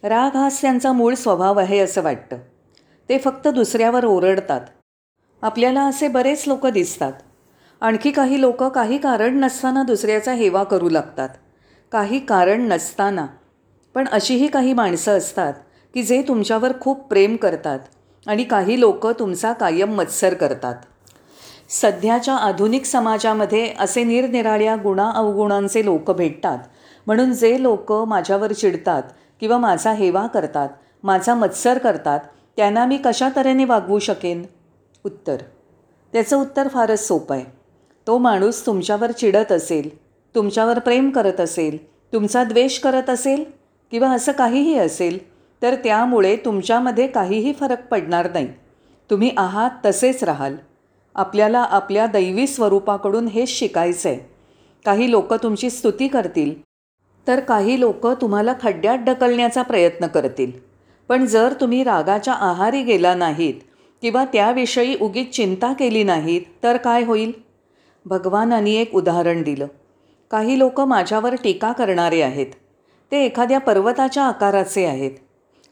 राग 0.03 0.35
हाच 0.35 0.61
त्यांचा 0.61 0.91
मूळ 0.91 1.13
स्वभाव 1.13 1.59
आहे 1.59 1.79
असं 1.79 2.01
वाटतं. 2.01 2.37
ते 3.09 3.17
फक्त 3.17 3.47
दुसऱ्यावर 3.47 4.05
ओरडतात. 4.05 4.61
आपल्याला 5.41 5.83
असे 5.83 6.07
बरेच 6.07 6.43
लोक 6.47 6.67
दिसतात. 6.67 7.13
आणखी 7.81 8.11
काही 8.11 8.41
लोक 8.41 8.63
काही 8.63 8.97
कारण 8.97 9.39
नसताना 9.39 9.83
दुसऱ्याचा 9.83 10.33
हेवा 10.33 10.63
करू 10.63 10.89
लागतात. 10.89 11.29
काही 11.91 12.25
कारण 12.25 12.61
नसताना. 12.61 13.27
पण 13.93 14.07
अशीही 14.07 14.47
काही 14.47 14.73
माणसं 14.73 15.17
असतात 15.17 15.53
की 15.93 16.03
जे 16.03 16.21
तुमच्यावर 16.21 16.71
खूप 16.81 16.99
प्रेम 16.99 17.35
करतात. 17.35 17.79
आणि 18.27 18.43
काही 18.43 18.79
लोक 18.79 19.07
तुमचा 19.07 19.53
कायम 19.53 19.93
मत्सर 19.95 20.33
करतात. 20.33 20.75
सध्याच्या 21.69 22.35
आधुनिक 22.35 22.85
समाजामध्ये 22.85 23.73
असे 23.79 24.03
निरनिराळ्या 24.03 24.75
गुणा 24.75 25.09
अवगुणांचे 25.15 25.85
लोक 25.85 26.11
भेटतात. 26.11 26.57
म्हणून 27.07 27.33
जे 27.33 27.61
लोक 27.63 27.91
माझ्यावर 27.91 28.51
चिडतात 28.51 29.03
किंवा 29.39 29.57
माझा 29.57 29.91
हेवा 29.91 30.27
करतात 30.27 30.69
माझा 31.03 31.35
मत्सर 31.35 31.77
करतात 31.77 32.19
त्यांना 32.57 32.85
मी 32.85 32.97
कशा 32.97 33.29
तऱ्हेने 33.35 33.65
वागवू 33.65 33.99
शकेन? 33.99 34.43
उत्तर. 35.05 35.35
त्याचं 36.13 36.37
उत्तर 36.37 36.67
फारच 36.67 37.07
सोपं 37.07 37.35
आहे. 37.35 37.45
तो 38.07 38.17
माणूस 38.17 38.65
तुमच्यावर 38.65 39.11
चिडत 39.11 39.51
असेल 39.51 39.97
तुमच्यावर 40.35 40.79
प्रेम 40.79 41.09
करत 41.09 41.39
असेल 41.39 41.77
तुमचा 42.13 42.43
द्वेष 42.43 42.79
करत 42.79 43.09
असेल 43.09 43.43
किंवा 43.91 44.09
असं 44.09 44.31
काहीही 44.31 44.77
असेल 44.77 45.17
तर 45.63 45.75
त्यामुळे 45.75 46.35
तुमच्यामध्ये 46.35 47.07
काहीही 47.07 47.53
फरक 47.53 47.87
पडणार 47.87 48.31
नाही. 48.31 48.47
तुम्ही 49.09 49.31
आहात 49.37 49.69
तसेच 49.85 50.23
राहाल. 50.23 50.55
आपल्याला 51.15 51.59
आपल्या 51.59 52.05
दैवी 52.05 52.47
स्वरूपाकडून 52.47 53.27
हेच 53.27 53.49
शिकायचं 53.49 54.09
आहे 54.09 54.19
काही 54.85 55.11
लोक 55.11 55.33
तुमची 55.33 55.69
स्तुती 55.69 56.07
करतील. 56.07 56.53
तर 57.27 57.39
काही 57.39 57.79
लोक 57.79 58.07
तुम्हाला 58.07 58.53
खड्ड्यात 58.61 58.97
ढकलण्याचा 58.97 59.61
प्रयत्न 59.61 60.07
करतील. 60.07 60.51
पण 61.09 61.25
जर 61.25 61.53
तुम्ही 61.61 61.83
रागाच्या 61.83 62.33
आहारी 62.33 62.83
गेला 62.83 63.15
नाहीत 63.15 63.53
किंवा 64.01 64.25
त्याविषयी 64.25 64.95
उगीच 65.01 65.35
चिंता 65.35 65.73
केली 65.73 66.03
नाहीत 66.03 66.41
तर 66.63 66.77
काय 66.77 67.03
होईल? 67.03 67.31
भगवानांनी 68.05 68.75
एक 68.75 68.95
उदाहरण 68.95 69.41
दिलं. 69.41 69.67
काही 70.31 70.59
लोक 70.59 70.81
माझ्यावर 70.81 71.35
टीका 71.35 71.71
करणारे 71.71 72.21
आहेत. 72.21 72.47
ते 73.11 73.25
एखाद्या 73.25 73.59
पर्वताच्या 73.59 74.23
आकाराचे 74.23 74.85
आहेत. 74.85 75.11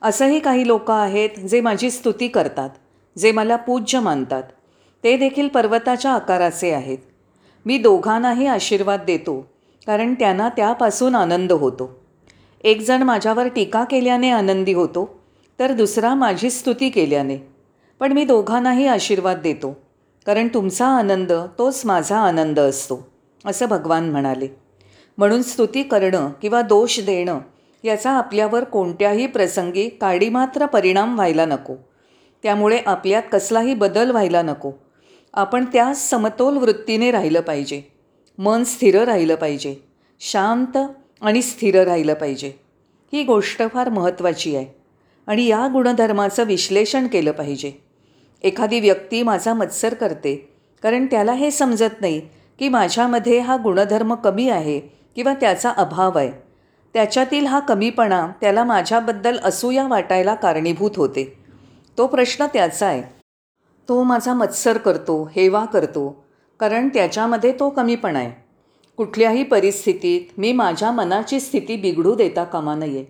असंही 0.01 0.39
काही 0.39 0.67
लोक 0.67 0.91
आहेत 0.91 1.39
जे 1.39 1.61
माझी 1.61 1.89
स्तुती 1.91 2.27
करतात 2.27 2.69
जे 3.17 3.31
मला 3.31 3.55
पूज्य 3.55 3.99
मानतात. 3.99 4.43
ते 5.03 5.15
देखील 5.17 5.47
पर्वताच्या 5.47 6.11
आकाराचे 6.11 6.71
आहेत. 6.71 6.97
मी 7.65 7.77
दोघांनाही 7.77 8.47
आशीर्वाद 8.47 9.01
देतो 9.05 9.39
कारण 9.87 10.13
त्यांना 10.13 10.49
त्यापासून 10.49 11.15
आनंद 11.15 11.51
होतो. 11.51 11.89
एकजण 12.63 13.03
माझ्यावर 13.03 13.47
टीका 13.47 13.83
केल्याने 13.83 14.29
आनंदी 14.29 14.73
होतो 14.73 15.09
तर 15.59 15.71
दुसरा 15.73 16.13
माझी 16.15 16.49
स्तुती 16.49 16.89
केल्याने. 16.89 17.37
पण 17.99 18.11
मी 18.11 18.25
दोघांनाही 18.25 18.87
आशीर्वाद 18.87 19.41
देतो 19.41 19.75
कारण 20.25 20.47
तुमचा 20.47 20.87
आनंद 20.87 21.31
तोच 21.57 21.81
माझा 21.85 22.19
आनंद 22.19 22.59
असतो 22.59 22.99
असं 23.45 23.65
भगवान 23.65 24.09
म्हणाले. 24.11 24.47
म्हणून 25.17 25.41
स्तुती 25.41 25.83
करणं 25.83 26.29
किंवा 26.41 26.61
दोष 26.61 26.99
देणं 26.99 27.39
याचा 27.83 28.11
आपल्यावर 28.11 28.63
कोणत्याही 28.63 29.27
प्रसंगी 29.27 29.89
काडीमात्र 29.89 30.65
परिणाम 30.65 31.15
व्हायला 31.15 31.45
नको. 31.45 31.75
त्यामुळे 32.43 32.79
आपल्यात 32.85 33.23
कसलाही 33.31 33.73
बदल 33.73 34.11
व्हायला 34.11 34.41
नको. 34.41 34.71
आपण 35.33 35.65
त्या 35.65 35.93
समतोल 35.93 36.57
वृत्तीने 36.57 37.11
राहिलं 37.11 37.41
पाहिजे. 37.41 37.81
मन 38.37 38.63
स्थिर 38.63 39.03
राहिलं 39.03 39.35
पाहिजे. 39.35 39.75
शांत 40.19 40.77
आणि 41.21 41.41
स्थिर 41.41 41.83
राहिलं 41.83 42.13
पाहिजे. 42.13 42.51
ही 43.13 43.23
गोष्ट 43.23 43.63
फार 43.73 43.89
महत्त्वाची 43.89 44.55
आहे. 44.55 44.65
आणि 45.27 45.45
या 45.45 45.67
गुणधर्माचं 45.73 46.43
विश्लेषण 46.43 47.07
केलं 47.07 47.31
पाहिजे. 47.31 47.71
एखादी 48.43 48.79
व्यक्ती 48.79 49.23
माझा 49.23 49.53
मत्सर 49.53 49.93
करते 49.93 50.53
कारण 50.83 51.05
त्याला 51.05 51.33
हे 51.33 51.51
समजत 51.51 52.01
नाही 52.01 52.19
की 52.59 52.69
माझ्यामध्ये 52.69 53.39
हा 53.39 53.57
गुणधर्म 53.63 54.13
कमी 54.13 54.49
आहे 54.49 54.79
किंवा 55.15 55.33
त्याचा 55.33 55.69
अभाव 55.69 56.17
आहे. 56.17 56.50
त्याच्यातील 56.93 57.45
हा 57.45 57.59
कमीपणा 57.59 58.27
त्याला 58.41 58.63
माझ्याबद्दल 58.63 59.37
असूया 59.43 59.87
वाटायला 59.87 60.35
कारणीभूत 60.35 60.91
होते. 60.95 61.43
तो 61.97 62.07
प्रश्न 62.07 62.45
त्याचा 62.45 62.87
आहे. 62.87 63.01
तो 63.89 64.03
माझा 64.03 64.33
मत्सर 64.33 64.77
करतो 64.77 65.31
हेवा 65.35 65.65
करतो 65.65 66.25
कारण 66.59 66.89
त्याच्यामध्ये 66.89 67.51
तो 67.51 67.69
कमीपणा 67.69 68.19
आहे. 68.19 68.31
कुठल्याही 68.97 69.43
परिस्थितीत 69.43 70.39
मी 70.39 70.53
माझ्या 70.53 70.91
मनाची 70.91 71.39
स्थिती 71.39 71.77
बिघडू 71.77 72.15
देता 72.15 72.43
कामा 72.43 72.75
नये. 72.75 73.05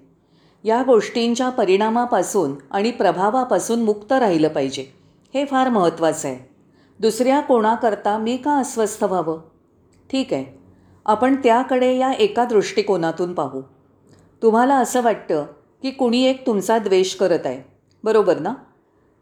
या 0.63 0.83
गोष्टींच्या 0.83 1.49
परिणामापासून 1.49 2.55
आणि 2.71 2.91
प्रभावापासून 2.91 3.81
मुक्त 3.81 4.11
राहिलं 4.11 4.47
पाहिजे. 4.47 4.85
हे 5.33 5.45
फार 5.45 5.69
महत्त्वाचं 5.69 6.27
आहे. 6.27 6.49
दुसऱ्या 6.99 7.41
कोणाकरता 7.41 8.17
मी 8.17 8.37
का 8.37 8.51
अस्वस्थ 8.51 9.03
व्हावं? 9.03 9.39
ठीक 10.11 10.33
आहे. 10.33 10.45
आपण 11.05 11.35
त्याकडे 11.35 11.97
या 11.97 12.11
एका 12.11 12.45
दृष्टिकोनातून 12.45 13.33
पाहू. 13.33 13.61
तुम्हाला 14.41 14.75
असं 14.75 15.01
वाटतं 15.01 15.45
की 15.81 15.91
कुणी 15.91 16.23
एक 16.23 16.47
तुमचा 16.47 16.77
द्वेष 16.77 17.15
करत 17.15 17.39
आहे. 17.45 17.63
बरोबर 18.03 18.39
ना? 18.39 18.53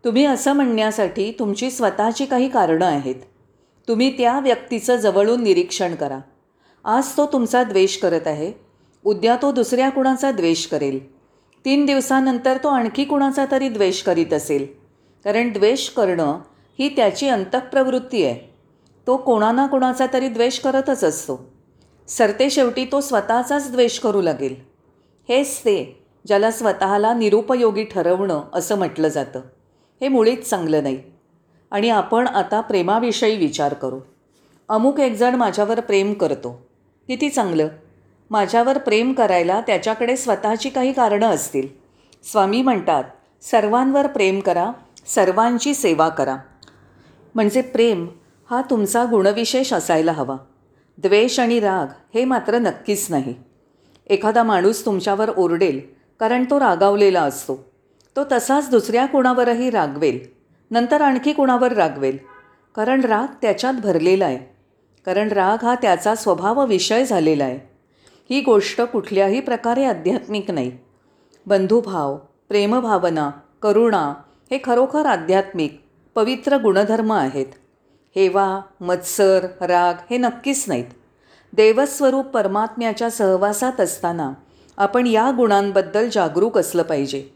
तुम्ही 0.05 0.25
असं 0.25 0.53
म्हणण्यासाठी 0.53 1.31
तुमची 1.31 1.71
स्वतःची 1.71 2.25
काही 2.25 2.49
कारणं 2.49 2.85
आहेत. 2.85 3.15
तुम्ही 3.87 4.17
त्या 4.17 4.39
व्यक्तीचं 4.39 4.95
जवळून 4.95 5.43
निरीक्षण 5.43 5.95
करा. 5.95 6.19
आज 6.83 7.17
तो 7.17 7.25
तुमचा 7.25 7.63
द्वेष 7.63 7.97
करत 7.97 8.27
आहे. 8.27 8.53
उद्या 9.05 9.37
तो 9.41 9.51
दुसऱ्या 9.51 9.89
कुणाचा 9.89 10.31
द्वेष 10.31 10.67
करेल. 10.67 11.15
तीन 11.65 11.85
दिवसानंतर 11.85 12.57
तो 12.63 12.67
आणखी 12.67 13.03
कुणाचा 13.03 13.45
तरी 13.51 13.69
द्वेष 13.69 14.03
करीत 14.03 14.33
असेल. 14.33 14.67
कारण 15.23 15.53
द्वेष 15.53 15.89
करणं 15.89 16.39
ही 16.79 16.89
त्याची 16.89 17.27
अंतःप्रवृत्ती 17.27 18.25
आहे. 18.25 18.53
तो 19.07 19.17
कोणा 19.17 19.51
ना 19.51 19.67
कोणाचा 19.67 20.05
तरी 20.13 20.27
द्वेष 20.27 20.59
करतच 20.59 21.03
असतो. 21.03 21.53
सरते 22.07 22.49
शेवटी 22.49 22.85
तो 22.85 23.01
स्वतःचाच 23.01 23.71
द्वेष 23.71 23.99
करू 23.99 24.21
लागेल. 24.21 24.68
हेच 25.29 25.59
ते 25.59 26.05
ज्याला 26.27 26.51
स्वतःला 26.51 27.13
निरुपयोगी 27.13 27.83
ठरवणं 27.83 28.43
असं 28.53 28.77
म्हटलं 28.77 29.07
जातं. 29.07 29.41
हे 30.01 30.07
मुळीच 30.07 30.49
चांगलं 30.49 30.83
नाही. 30.83 31.03
आणि 31.71 31.89
आपण 31.89 32.27
आता 32.27 32.61
प्रेमाविषयी 32.61 33.37
विचार 33.37 33.73
करू. 33.73 33.99
अमुक 34.69 34.99
एकजण 34.99 35.35
माझ्यावर 35.35 35.79
प्रेम 35.79 36.13
करतो. 36.13 36.67
किती 37.07 37.29
चांगलं. 37.29 37.67
माझ्यावर 38.29 38.77
प्रेम 38.77 39.13
करायला 39.13 39.61
त्याच्याकडे 39.61 40.17
स्वतःची 40.17 40.69
काही 40.69 40.93
कारणं 40.93 41.29
असतील. 41.29 41.67
स्वामी 42.31 42.61
म्हणतात 42.61 43.03
सर्वांवर 43.41 44.07
प्रेम 44.07 44.39
करा 44.39 44.71
सर्वांची 45.07 45.73
सेवा 45.73 46.09
करा. 46.09 46.37
म्हणजे 47.35 47.61
प्रेम 47.61 48.07
हा 48.49 48.61
तुमचा 48.69 49.05
गुणविशेष 49.05 49.73
असायला 49.73 50.11
हवा. 50.11 50.35
द्वेष 50.97 51.39
आणि 51.39 51.59
राग 51.59 51.87
हे 52.13 52.25
मात्र 52.25 52.57
नक्कीच 52.57 53.07
नाही. 53.09 53.48
एखादा 54.09 54.43
माणूस 54.43 54.85
तुमच्यावर 54.85 55.29
ओरडेल 55.37 55.81
कारण 56.19 56.45
तो 56.49 56.59
रागावलेला 56.59 57.21
असतो. 57.21 57.71
तो 58.15 58.21
तसाच 58.31 58.69
दुसऱ्या 58.69 59.05
कुणावरही 59.05 59.69
रागवेल. 59.69 60.19
नंतर 60.71 61.01
आणखी 61.01 61.33
कुणावर 61.33 61.71
रागवेल? 61.71 62.17
कारण 62.75 63.01
राग 63.01 63.33
त्याच्यात 63.41 63.73
भरलेला 63.73 64.25
आहे. 64.25 64.55
कारण 65.05 65.29
राग 65.31 65.65
हा 65.65 65.75
त्याचा 65.75 66.15
स्वभाव 66.15 66.65
विषय 66.65 67.05
झालेला 67.05 67.43
आहे. 67.43 67.59
ही 68.29 68.41
गोष्ट 68.41 68.81
कुठल्याही 68.81 69.39
प्रकारे 69.39 69.85
आध्यात्मिक 69.85 70.51
नाही. 70.51 70.71
बंधुभाव 71.45 72.17
प्रेमभावना 72.49 73.31
करुणा 73.61 74.13
हे 74.51 74.59
खरोखर 74.63 75.05
आध्यात्मिक 75.05 75.83
पवित्र 76.15 76.57
गुणधर्म 76.57 77.11
आहेत. 77.11 77.45
हेवा 78.15 78.61
मत्सर 78.81 79.47
राग 79.61 79.93
हे 80.09 80.17
नक्कीच 80.17 80.65
नाहीत. 80.67 80.85
देवस्वरूप 81.53 82.25
परमात्म्याच्या 82.25 83.09
सहवासात 83.09 83.81
असताना 83.81 84.31
आपण 84.77 85.07
या 85.07 85.31
गुणांबद्दल 85.37 86.09
जागरूक 86.09 86.57
असलं 86.57 86.83
पाहिजे. 86.83 87.29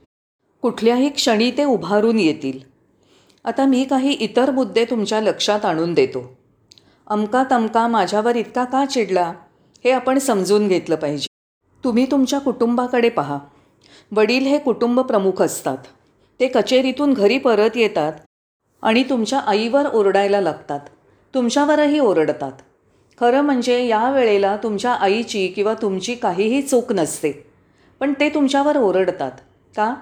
कुठल्याही 0.62 1.10
क्षणी 1.10 1.52
ते 1.52 1.64
उभारून 1.64 2.20
येतील. 2.20 2.60
आता 3.46 3.66
मी 3.66 3.84
काही 3.84 4.12
इतर 4.12 4.52
मुद्दे 4.52 4.86
तुमच्या 4.86 5.22
लक्षात 5.22 5.66
आणून 5.66 5.94
देतो. 5.94 6.38
अमका 7.08 7.44
तमका 7.52 7.88
माझ्यावर 7.88 8.36
इतका 8.36 8.64
का 8.64 8.86
चिडला 8.86 9.34
हे 9.84 9.92
आपण 9.92 10.20
समजून 10.20 10.68
घेतलं 10.68 10.96
पाहिजे. 10.96 11.28
तुम्ही 11.84 12.12
तुमच्या 12.12 12.40
कुटुंबाकडे 12.40 13.10
पहा. 13.10 13.40
वडील 14.12 14.46
हे 14.46 14.58
कुटुंब 14.58 15.00
प्रमुख 15.00 15.42
असतात. 15.42 15.78
ते 16.40 16.48
कचेरीतून 16.48 17.14
घरी 17.14 17.38
परत 17.38 17.70
येतात 17.76 18.14
आणि 18.82 19.04
तुमच्या 19.04 19.40
आईवर 19.40 19.86
ओरडायला 19.94 20.42
लागतात. 20.42 20.80
तुमच्यावरही 21.34 22.00
ओरडतात. 22.00 22.52
खरं 23.20 23.42
म्हणजे 23.42 23.86
या 23.86 24.10
वेळेला 24.12 24.58
तुमच्या 24.58 24.92
आईची 24.92 25.48
किंवा 25.48 25.74
तुमची 25.74 26.16
काहीही 26.16 26.62
चूक 26.62 26.92
नसते. 26.92 27.32
पण 28.00 28.14
ते 28.20 28.30
तुमच्यावर 28.30 28.78
ओरडतात 28.78 29.32
का? 29.78 29.94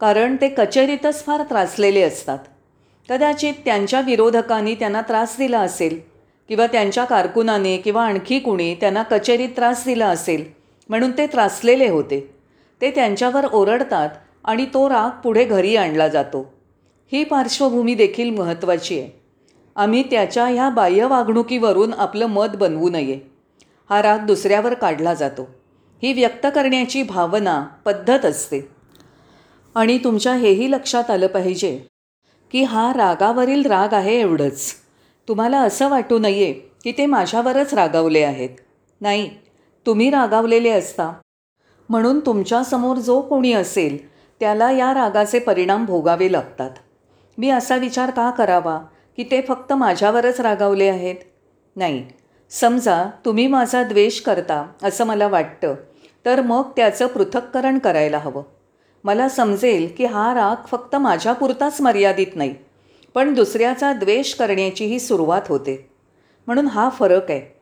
कारण 0.00 0.36
ते 0.40 0.48
कचेरीतच 0.48 1.24
फार 1.24 1.42
त्रासलेले 1.42 2.02
असतात. 2.02 2.38
कदाचित 3.08 3.54
त्यांच्या 3.64 4.00
विरोधकांनी 4.00 4.74
त्यांना 4.74 5.00
त्रास 5.00 5.36
दिला 5.38 5.60
असेल 5.60 5.98
किंवा 6.48 6.66
त्यांच्या 6.66 7.04
कारकुनाने 7.04 7.76
किंवा 7.76 8.04
आणखी 8.04 8.38
कुणी 8.38 8.74
त्यांना 8.74 9.02
कचेरीत 9.02 9.48
त्रास 9.56 9.84
दिला 9.84 10.06
असेल 10.06 10.44
म्हणून 10.88 11.10
ते 11.10 11.26
त्रासलेले 11.26 11.88
होते. 11.88 12.34
ते 12.80 12.90
त्यांच्यावर 12.90 13.44
ओरडतात 13.44 14.08
आणि 14.44 14.66
तो 14.74 14.88
राग 14.88 15.20
पुढे 15.20 15.44
घरी 15.44 15.76
आणला 15.76 16.08
जातो. 16.08 16.54
ही 17.12 17.24
पार्श्वभूमी 17.24 17.94
देखील 17.94 18.30
महत्त्वाची 18.30 19.00
आहे. 19.00 19.19
आम्ही 19.80 20.02
त्याच्या 20.02 20.46
ह्या 20.46 20.68
बाह्य 20.68 21.06
वागणुकीवरून 21.06 21.92
आपलं 21.92 22.26
मत 22.26 22.48
बनवू 22.54 22.90
नये. 22.90 23.20
हा 23.90 24.02
राग 24.02 24.18
दुसऱ्यावर 24.18 24.74
काढला 24.74 25.14
जातो. 25.14 25.48
ही 26.02 26.12
व्यक्त 26.12 26.46
करण्याची 26.54 27.02
भावना 27.02 27.66
पद्धत 27.84 28.24
असते. 28.24 28.68
आणि 29.74 29.98
तुमच्या 29.98 30.34
हेही 30.34 30.70
लक्षात 30.70 31.10
आलं 31.10 31.26
पाहिजे 31.26 31.86
की 32.50 32.62
हा 32.62 32.92
रागावरील 32.92 33.66
राग 33.66 33.94
आहे 33.94 34.20
एवढंच. 34.20 34.72
तुम्हाला 35.28 35.60
असं 35.60 35.88
वाटू 35.88 36.18
नये 36.18 36.52
की 36.52 36.92
ते 36.92 37.06
माझ्यावरच 37.06 37.74
रागावले 37.74 38.22
आहेत. 38.22 38.50
नाही 39.00 39.30
तुम्ही 39.86 40.10
रागावलेले 40.10 40.70
असता. 40.70 41.12
म्हणून 41.88 42.20
तुमच्यासमोर 42.20 42.96
जो 42.96 43.20
कोणी 43.20 43.52
असेल 43.52 44.10
त्याला 44.12 44.70
या 44.70 44.94
रागाचे 44.94 45.38
परिणाम 45.38 45.84
भोगावे 45.84 46.32
लागतात. 46.32 46.70
मी 47.38 47.50
असा 47.50 47.76
विचार 47.76 48.10
का 48.10 48.30
करावा? 48.30 48.80
की 49.20 49.24
ते 49.30 49.40
फक्त 49.40 49.72
माझ्यावरच 49.72 50.40
रागावले 50.40 50.86
आहेत? 50.88 51.16
नाही. 51.76 52.06
समजा 52.50 53.10
तुम्ही 53.24 53.46
माझा 53.46 53.82
द्वेष 53.82 54.20
करता 54.20 54.66
असं 54.82 55.04
मला 55.04 55.28
वाटतं 55.28 55.74
तर 56.24 56.40
मग 56.40 56.62
त्याचं 56.76 57.06
पृथक्करण 57.06 57.78
करायला 57.78 58.18
हवं. 58.18 58.42
मला 59.04 59.28
समजेल 59.28 59.92
की 59.98 60.04
हा 60.04 60.34
राग 60.34 60.66
फक्त 60.66 60.96
माझ्यापुरताच 60.96 61.80
मर्यादित 61.80 62.26
नाही 62.34 62.54
पण 63.14 63.34
दुसऱ्याचा 63.34 63.92
द्वेष 63.92 64.34
करण्याचीही 64.34 65.00
सुरुवात 65.00 65.42
होते. 65.48 65.90
म्हणून 66.46 66.66
हा 66.66 66.88
फरक 66.88 67.30
आहे. 67.30 67.60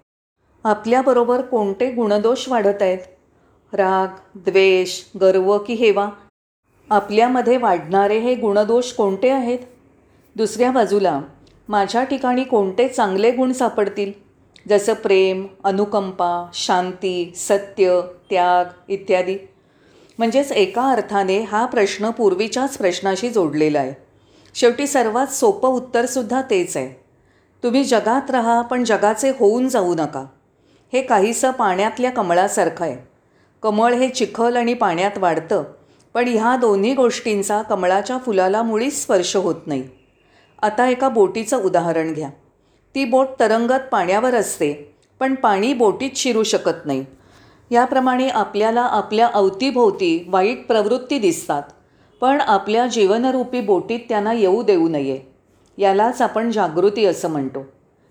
आपल्याबरोबर 0.64 1.40
कोणते 1.40 1.90
गुणदोष 1.90 2.48
वाढत 2.48 2.82
आहेत? 2.82 2.98
राग 3.72 4.08
द्वेष 4.34 5.02
गर्व 5.20 5.58
की 5.58 5.74
हेवा? 5.74 6.08
आपल्यामध्ये 6.90 7.56
वाढणारे 7.56 8.18
हे 8.18 8.34
गुणदोष 8.34 8.92
कोणते 8.92 9.30
आहेत? 9.30 9.58
दुसऱ्या 10.36 10.70
बाजूला 10.70 11.20
माझ्या 11.68 12.04
ठिकाणी 12.04 12.44
कोणते 12.44 12.88
चांगले 12.88 13.30
गुण 13.30 13.52
सापडतील? 13.52 14.12
जसं 14.68 14.94
प्रेम 14.94 15.46
अनुकंपा 15.64 16.50
शांती 16.54 17.32
सत्य 17.36 18.00
त्याग 18.30 18.64
इत्यादी. 18.88 19.36
म्हणजेच 20.18 20.52
एका 20.52 20.90
अर्थाने 20.90 21.40
हा 21.40 21.66
प्रश्न 21.66 22.10
पूर्वीच्याच 22.10 22.78
प्रश्नाशी 22.78 23.30
जोडलेला 23.30 23.78
आहे. 23.78 23.94
शेवटी 24.54 24.86
सर्वात 24.86 25.26
सोपं 25.26 25.68
उत्तरसुद्धा 25.68 26.42
तेच 26.42 26.76
आहे. 26.76 27.00
तुम्ही 27.62 27.84
जगात 27.84 28.30
राहा 28.30 28.60
पण 28.62 28.84
जगाचे 28.84 29.30
होऊन 29.30 29.68
जाऊ 29.68 29.94
नका. 29.94 30.24
हे 30.92 31.02
काहीसं 31.02 31.50
पाण्यातल्या 31.50 32.10
कमळासारखं 32.10 32.84
आहे. 32.84 32.96
कमळ 33.62 33.94
हे 33.94 34.08
चिखल 34.08 34.56
आणि 34.56 34.74
पाण्यात 34.74 35.18
वाढतं 35.18 35.64
पण 36.14 36.28
ह्या 36.28 36.56
दोन्ही 36.56 36.94
गोष्टींचा 36.94 37.62
कमळाच्या 37.62 38.18
फुलाला 38.18 38.62
मुळीच 38.62 39.02
स्पर्श 39.02 39.36
होत 39.36 39.66
नाही. 39.66 39.82
आता 40.62 40.86
एका 40.88 41.08
बोटीचं 41.08 41.62
उदाहरण 41.62 42.12
घ्या. 42.12 42.30
ती 42.94 43.04
बोट 43.04 43.26
तरंगत 43.40 43.88
पाण्यावर 43.92 44.34
असते 44.34 44.72
पण 45.20 45.34
पाणी 45.34 45.72
बोटीत 45.74 46.10
शिरू 46.14 46.42
शकत 46.42 46.86
नाही. 46.86 47.04
याप्रमाणे 47.70 48.28
आपल्याला 48.28 48.80
आपल्या 48.80 49.28
अवतीभोवती 49.34 50.24
वाईट 50.28 50.66
प्रवृत्ती 50.66 51.18
दिसतात 51.18 51.62
पण 52.20 52.40
आपल्या 52.40 52.86
जीवनरूपी 52.86 53.60
बोटीत 53.60 54.00
त्यांना 54.08 54.32
येऊ 54.32 54.62
देऊ 54.62 54.88
नये. 54.88 55.20
यालाच 55.78 56.22
आपण 56.22 56.50
जागृती 56.50 57.04
असं 57.04 57.30
म्हणतो. 57.30 57.64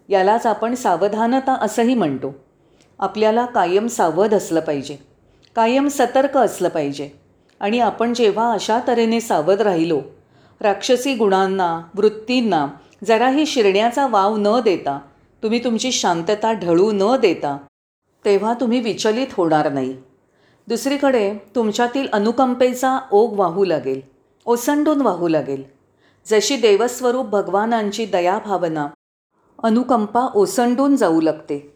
यालाच 0.10 0.46
आपण 0.46 0.76
सावधानता 0.76 1.54
असंही 1.54 1.96
म्हणतो. 1.96 2.34
आपल्याला 3.00 3.46
कायम 3.46 3.88
सावध 3.88 4.34
असलं 4.34 4.60
पाहिजे. 4.60 4.98
कायम 5.56 5.88
सतर्क 5.88 6.38
असलं 6.38 6.70
पाहिजे. 6.70 7.10
आणि 7.60 7.80
आपण 7.80 8.14
जेव्हा 8.14 8.52
अशा 8.52 8.80
तऱ्हेने 8.88 9.22
सावध 9.22 9.62
राहिलो 9.62 10.02
राक्षसी 10.62 11.16
गुणांना 11.16 11.82
वृत्तींना 11.96 12.68
जराही 13.06 13.46
शिरण्याचा 13.46 14.08
वाव 14.08 14.36
न 14.38 14.60
देता 14.60 15.00
तुम्ही 15.44 15.64
तुमची 15.64 15.92
शांतता 15.92 16.54
ढळू 16.54 16.92
न 16.94 17.16
देता 17.22 17.58
तेव्हा 18.26 18.54
तुम्ही 18.54 18.80
विचलित 18.80 19.28
होणार 19.34 19.72
नाही. 19.72 19.94
दुसरीकडे 20.68 21.34
तुमच्यातील 21.56 22.08
अनुकंपेचा 22.14 22.98
ओघ 23.12 23.40
वाहू 23.40 23.66
लागेल 23.66 24.02
ओसंडून 24.46 25.02
वाहू 25.02 25.28
लागेल. 25.28 25.64
जशी 26.26 26.56
देवस्वरूप 26.56 27.26
भगवानांची 27.26 28.06
दयाभावना 28.06 28.88
अनुकंपा 29.64 30.28
ओसंडून 30.36 30.96
जाऊ 30.96 31.22
लागते 31.22 31.74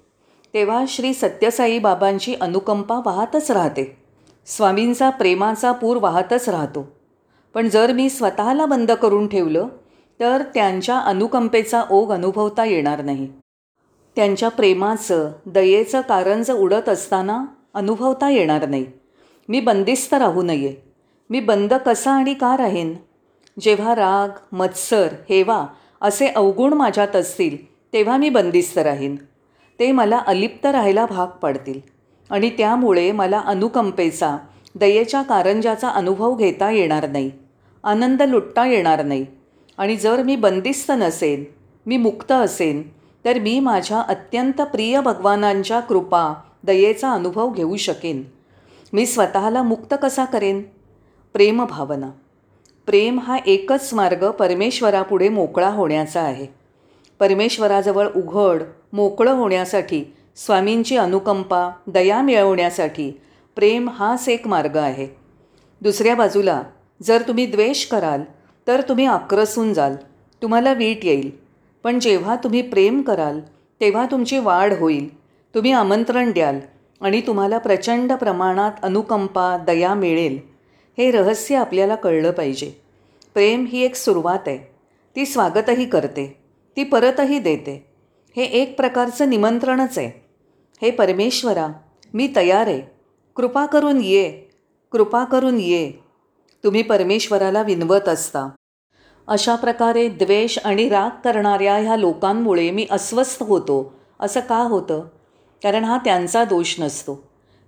तेव्हा 0.54 0.84
श्री 0.88 1.14
सत्यसाई 1.14 1.80
बाबांची 1.80 2.36
अनुकंपा 2.42 3.00
वाहतच 3.06 3.52
राहते. 3.52 3.98
स्वामींचा 4.46 5.10
प्रेमाचा 5.10 5.72
पूर 5.72 5.98
वाहतच 5.98 6.50
राहतो. 6.50 7.01
पण 7.54 7.70
जर 7.70 7.92
मी 7.92 8.10
स्वतःला 8.10 8.66
बंद 8.66 8.92
करून 8.92 9.28
ठेवलं 9.28 9.68
तर 10.20 10.44
त्यांच्या 10.54 11.00
अनुकंपेचा 11.00 11.84
ओघ 11.90 12.12
अनुभवता 12.12 12.66
येणार 12.66 13.02
नाही. 13.02 13.28
त्यांच्या 14.16 14.50
प्रेमाचं 14.50 15.32
दयेचं 15.46 16.02
कारंज 16.02 16.52
उडत 16.52 16.90
असताना 16.90 17.46
अनुभवता 17.74 18.30
येणार 18.30 18.66
नाही. 18.66 18.86
मी 19.50 19.60
बंदिस्त 19.60 20.14
राहू 20.14 20.42
नये. 20.42 20.76
मी 21.30 21.40
बंद 21.40 21.74
कसा 21.74 22.12
आणि 22.12 22.34
का 22.34 22.58
राहीन? 22.58 22.94
जेव्हा 23.60 23.96
राग 23.96 24.56
मत्सर 24.56 25.08
हेवा 25.30 25.68
असे 26.02 26.28
अवगुण 26.28 26.74
माझ्यात 26.74 27.16
असतील 27.16 27.74
तेव्हा 27.94 28.18
मी 28.18 28.30
बंदिस्त 28.30 28.78
राहीन. 28.78 29.16
ते 29.80 29.92
मला 29.92 30.18
अलिप्त 30.18 30.66
राहायला 30.66 31.06
भाग 31.06 31.28
पाडतील. 31.28 31.80
आणि 32.30 32.50
त्यामुळे 32.50 33.12
मला 33.12 33.40
अनुकंपेचा 33.40 34.38
दयेच्या 34.76 35.22
कारंजाचा 35.22 35.90
अनुभव 35.90 36.36
घेता 36.36 36.72
येणार 36.72 37.10
नाही. 37.10 37.32
आनंद 37.84 38.22
लुटता 38.22 38.66
येणार 38.66 39.06
नाही. 39.06 39.26
आणि 39.78 39.96
जर 39.96 40.24
मी 40.24 40.36
बंदिस्त 40.36 40.92
नसेन 40.96 41.44
मी 41.86 41.98
मुक्त 41.98 42.32
असेन 42.32 42.82
तर 43.26 43.40
मी 43.40 43.60
माझ्या 43.60 44.02
अत्यंत 44.02 44.62
प्रिय 44.62 45.02
भगवानांच्या 45.02 45.80
कृपा 45.80 46.34
दयेचा 46.64 47.12
अनुभव 47.12 47.50
घेऊ 47.50 47.76
शकेन. 47.76 48.24
मी 48.94 49.06
स्वतःला 49.06 49.64
मुक्त 49.64 49.94
कसा 50.02 50.26
करेन? 50.26 50.62
प्रेमभावना 51.34 52.10
प्रेम 52.86 53.20
हा 53.20 53.38
एकच 53.46 53.94
मार्ग 53.94 54.32
परमेश्वरापुढे 54.32 55.30
मोकळा 55.30 55.70
होण्याचा 55.70 56.22
आहे. 56.22 56.48
परमेश्वराजवळ 57.20 58.08
उघड 58.16 58.64
मोकळं 58.94 59.32
होण्यासाठी 59.32 60.04
स्वामींची 60.36 60.98
अनुकंपा 60.98 61.70
दया 61.88 62.22
मिळवण्यासाठी 62.22 63.12
प्रेम 63.56 63.90
हाच 63.90 64.30
एक 64.30 64.48
मार्ग 64.48 64.78
आहे. 64.78 65.08
दुसऱ्या 65.82 66.16
बाजूला 66.16 66.64
जर 67.04 67.22
तुम्ही 67.28 67.46
द्वेष 67.46 67.86
कराल 67.86 68.22
तर 68.68 68.82
तुम्ही 68.82 69.06
आक्रसून 69.06 69.74
जाल. 69.74 69.96
तुम्हाला 70.42 70.74
वीट 70.74 71.06
येईल. 71.06 71.32
पण 71.84 72.00
जेव्हा 72.00 72.36
तुम्ही 72.36 72.62
प्रेम 72.62 73.02
कराल 73.02 73.40
तेव्हा 73.82 74.06
तुमची 74.12 74.38
वाढ 74.38 74.74
होईल. 74.74 75.22
तुम्ही 75.56 75.72
आमंत्रण 75.72 76.32
द्याल 76.32 76.60
आणि 77.02 77.22
तुम्हाला 77.22 77.58
प्रचंड 77.58 78.14
प्रमाणात 78.14 78.72
अनुकंपा 78.84 79.58
दया 79.58 79.94
मिळेल. 79.94 80.40
हे 80.98 81.12
रहस्य 81.12 81.56
आपल्याला 81.56 81.96
कळलं 81.96 82.32
पाहिजे. 82.32 82.72
प्रेम 83.34 83.66
ही 83.66 83.82
एक 83.82 83.96
सुरुवात 83.96 84.40
आहे. 84.48 84.58
ती 85.16 85.26
स्वागतही 85.26 85.86
करते. 85.86 86.38
ती 86.78 86.84
परतही 86.84 87.40
देते. 87.40 87.86
हे 88.36 88.44
एक 88.44 88.78
प्रकारचं 88.78 89.30
निमंत्रणच 89.30 89.98
आहे. 89.98 90.26
हे 90.82 90.92
परमेश्वरा 90.92 91.68
मी 92.14 92.34
तयार 92.36 92.68
आहे. 92.68 92.82
कृपा 93.36 93.66
करून 93.66 94.02
ये. 94.02 94.30
कृपा 94.92 95.24
करून 95.24 95.60
ये. 95.60 96.01
तुम्ही 96.64 96.82
परमेश्वराला 96.82 97.62
विनवत 97.62 98.10
असता. 98.10 98.50
अशा 99.28 99.56
प्रकारे 99.56 100.08
द्वेष 100.10 100.58
आणि 100.66 100.90
राग 100.90 101.10
करणाऱ्या 101.24 101.76
ह्या 101.76 101.96
लोकांमुळे 101.96 102.72
मी 102.72 102.88
अस्वस्थ 102.92 103.44
होतो 103.44 103.94
असं 104.20 104.40
का 104.40 104.58
होतं? 104.58 105.02
कारण 105.64 105.84
हा 105.84 105.98
त्यांचा 105.98 106.44
दोष 106.44 106.76
नसतो. 106.80 107.24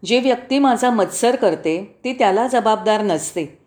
जी 0.06 0.20
व्यक्ती 0.20 0.60
माझा 0.60 0.90
मत्सर 0.90 1.36
करते 1.36 1.98
ती 2.04 2.14
त्याला 2.14 2.48
जबाबदार 2.48 3.02
नसते. 3.02 3.60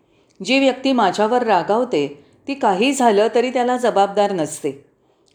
जी 0.45 0.59
व्यक्ती 0.59 0.91
माझ्यावर 0.91 1.43
रागावते 1.43 2.23
ती 2.47 2.53
काही 2.53 2.93
झालं 2.93 3.27
तरी 3.35 3.49
त्याला 3.49 3.77
जबाबदार 3.77 4.31
नसते. 4.31 4.71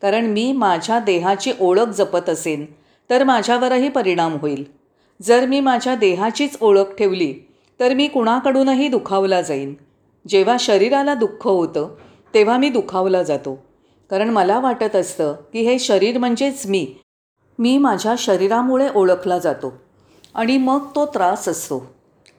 कारण 0.02 0.26
मी 0.26 0.52
माझ्या 0.52 0.98
देहाची 0.98 1.52
ओळख 1.60 1.88
जपत 1.88 2.28
असेन 2.28 2.64
तर 3.10 3.24
माझ्यावरही 3.24 3.88
परिणाम 3.88 4.36
होईल. 4.36 4.64
जर 5.22 5.46
मी 5.46 5.60
माझ्या 5.60 5.94
देहाचीच 5.94 6.56
ओळख 6.60 6.94
ठेवली 6.98 7.34
तर 7.82 7.94
मी 7.94 8.08
कुणाकडूनही 8.08 8.88
दुखावला 8.88 9.42
जाईन. 9.42 9.74
जेव्हा 10.28 10.56
शरीराला 10.60 11.14
दुःख 11.14 11.44
होतं 11.44 11.94
तेव्हा 12.34 12.58
मी 12.58 12.68
दुखावला 12.68 13.22
जातो. 13.22 13.62
कारण 14.10 14.28
मला 14.28 14.60
वाटत 14.60 14.96
असतं 14.96 15.34
की 15.52 15.60
हे 15.60 15.78
शरीर 15.78 16.18
म्हणजेच 16.18 16.66
मी. 16.66 16.94
मी 17.58 17.78
माझ्या 17.78 18.14
शरीरामुळे 18.18 18.88
ओळखला 18.94 19.38
जातो 19.38 19.72
आणि 20.34 20.58
मग 20.58 20.86
तो 20.94 21.06
त्रास 21.06 21.48
असतो. 21.48 21.94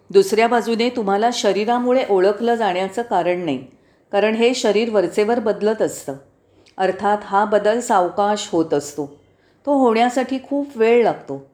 दुसऱ्या 0.10 0.48
बाजूने 0.48 0.90
तुम्हाला 0.90 1.30
शरीरामुळे 1.34 2.04
ओळखलं 2.10 2.56
जाण्याचं 2.56 3.02
कारण 3.02 3.40
नाही 3.40 3.66
कारण 4.12 4.36
हे 4.36 4.54
शरीर 4.54 4.94
वरचेवर 4.94 5.40
बदलत 5.40 5.82
असतं. 5.82 6.14
अर्थात 6.78 7.18
हा 7.24 7.46
बदल 7.46 7.80
सावकाश 7.80 8.50
होत 8.52 8.74
असतो. 8.74 9.20
तो 9.66 9.74
होण्यासाठी 9.74 10.38
खूप 10.50 10.68
वेळ 10.76 11.04
लागतो. 11.04 11.46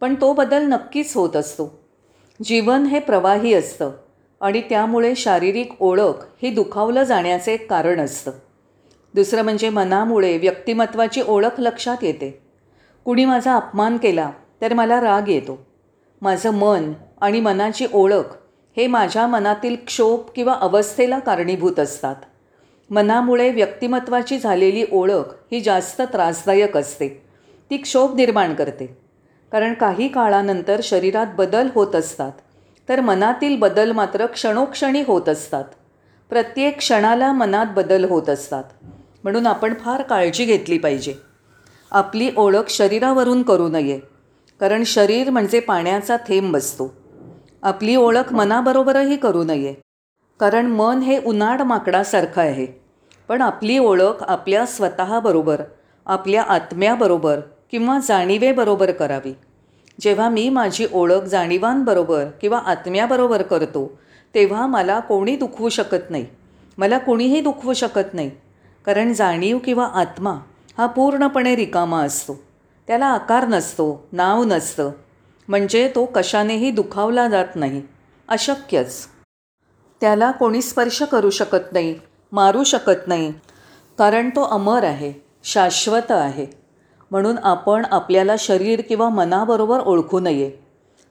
पण 0.00 0.14
तो 0.14 0.32
बदल 0.32 0.62
नक्कीच 0.62 1.16
होत 1.16 1.36
असतो. 1.36 1.83
जीवन 2.42 2.84
हे 2.84 3.00
प्रवाही 3.00 3.54
असतं 3.54 3.90
आणि 4.40 4.60
त्यामुळे 4.60 5.14
शारीरिक 5.14 5.72
ओळख 5.80 6.26
ही 6.42 6.50
दुखावलं 6.50 7.02
जाण्याचे 7.02 7.54
एक 7.54 7.70
कारण 7.70 8.00
असतं. 8.00 8.30
दुसरं 9.14 9.42
म्हणजे 9.42 9.68
मनामुळे 9.68 10.38
व्यक्तिमत्वाची 10.38 11.22
ओळख 11.28 11.60
लक्षात 11.60 11.96
येते. 12.02 12.42
कुणी 13.04 13.24
माझा 13.24 13.56
अपमान 13.56 13.96
केला 13.96 14.30
तर 14.60 14.74
मला 14.74 15.00
राग 15.00 15.28
येतो. 15.28 15.66
माझं 16.22 16.50
मन 16.50 16.92
आणि 17.20 17.40
मनाची 17.40 17.86
ओळख 17.92 18.36
हे 18.76 18.86
माझ्या 18.86 19.26
मनातील 19.26 19.76
क्षोभ 19.86 20.20
किंवा 20.20 20.52
अवस्थेला 20.52 21.18
कारणीभूत 21.18 21.80
असतात. 21.80 22.16
मनामुळे 22.90 23.50
व्यक्तिमत्वाची 23.50 24.38
झालेली 24.38 24.84
ओळख 24.92 25.34
ही 25.52 25.60
जास्त 25.60 26.02
त्रासदायक 26.02 26.76
असते. 26.76 27.08
ती 27.70 27.76
क्षोभ 27.76 28.14
निर्माण 28.14 28.54
करते. 28.54 29.03
कारण 29.54 29.74
काही 29.74 30.08
काळानंतर 30.08 30.80
शरीरात 30.82 31.26
बदल 31.36 31.68
होत 31.74 31.94
असतात. 31.94 32.32
तर 32.88 33.00
मनातील 33.00 33.56
बदल 33.56 33.92
मात्र 33.92 34.26
क्षणोक्षणी 34.26 35.02
होत 35.06 35.28
असतात. 35.28 35.64
प्रत्येक 36.30 36.78
क्षणाला 36.78 37.32
मनात 37.32 37.66
बदल 37.76 38.04
होत 38.04 38.28
असतात. 38.28 38.64
म्हणून 39.24 39.46
आपण 39.46 39.74
फार 39.74 40.02
काळजी 40.02 40.44
घेतली 40.44 40.78
पाहिजे. 40.78 41.14
आपली 41.90 42.30
ओळख 42.36 42.68
शरीरावरून 42.68 43.42
करू 43.42 43.68
नये. 43.68 44.00
कारण 44.60 44.82
शरीर 44.84 45.30
म्हणजे 45.30 45.60
पाण्याचा 45.60 46.16
थेंब 46.16 46.56
असतो. 46.56 46.94
आपली 47.62 47.96
ओळख 47.96 48.32
मनाबरोबरही 48.32 49.16
करू 49.16 49.44
नये. 49.44 49.74
कारण 50.40 50.66
मन 50.66 50.98
हे 50.98 51.20
उन्हाड 51.24 51.62
माकडासारखं 51.62 52.42
आहे. 52.42 52.66
पण 53.28 53.42
आपली 53.42 53.78
ओळख 53.78 54.22
आपल्या 54.22 54.66
स्वतःबरोबर 54.66 55.60
आपल्या 56.06 56.42
आत्म्याबरोबर 56.42 57.40
किंवा 57.70 57.98
जाणिवेबरोबर 57.98 58.90
करावी. 58.90 59.36
जेव्हा 60.00 60.28
मी 60.28 60.48
माझी 60.48 60.86
ओळख 60.92 61.22
जाणीवांबरोबर 61.22 62.24
किंवा 62.40 62.58
आत्म्याबरोबर 62.58 63.42
करतो 63.42 63.98
तेव्हा 64.34 64.66
मला 64.66 65.00
कोणी 65.00 65.36
दुखवू 65.36 65.68
शकत 65.68 66.10
नाही. 66.10 66.26
मला 66.78 66.98
कोणीही 66.98 67.40
दुखवू 67.40 67.72
शकत 67.72 68.14
नाही. 68.14 68.30
कारण 68.84 69.12
जाणीव 69.12 69.58
किंवा 69.58 69.86
आत्मा 69.86 70.34
हा 70.78 70.86
पूर्णपणे 70.86 71.56
रिकामा 71.56 72.04
असतो. 72.04 72.42
त्याला 72.86 73.06
आकार 73.06 73.46
नसतो 73.46 74.06
नाव 74.12 74.44
नसतं. 74.44 74.90
म्हणजे 75.48 75.92
तो 75.94 76.04
कशानेही 76.04 76.70
दुखावला 76.70 77.28
जात 77.28 77.48
नाही. 77.54 77.82
अशक्यच. 78.28 79.06
त्याला 80.00 80.30
कोणी 80.30 80.62
स्पर्श 80.62 81.02
करू 81.02 81.30
शकत 81.30 81.72
नाही 81.72 81.94
मारू 82.32 82.64
शकत 82.64 83.08
नाही. 83.08 83.32
कारण 83.98 84.30
तो 84.30 84.42
अमर 84.42 84.84
आहे 84.84 85.12
शाश्वत 85.44 86.10
आहे. 86.10 86.63
म्हणून 87.14 87.36
आपण 87.42 87.84
आपल्याला 87.90 88.34
शरीर 88.38 88.80
किंवा 88.80 89.08
मनाबरोबर 89.08 89.80
ओळखू 89.80 90.20
नये. 90.20 90.50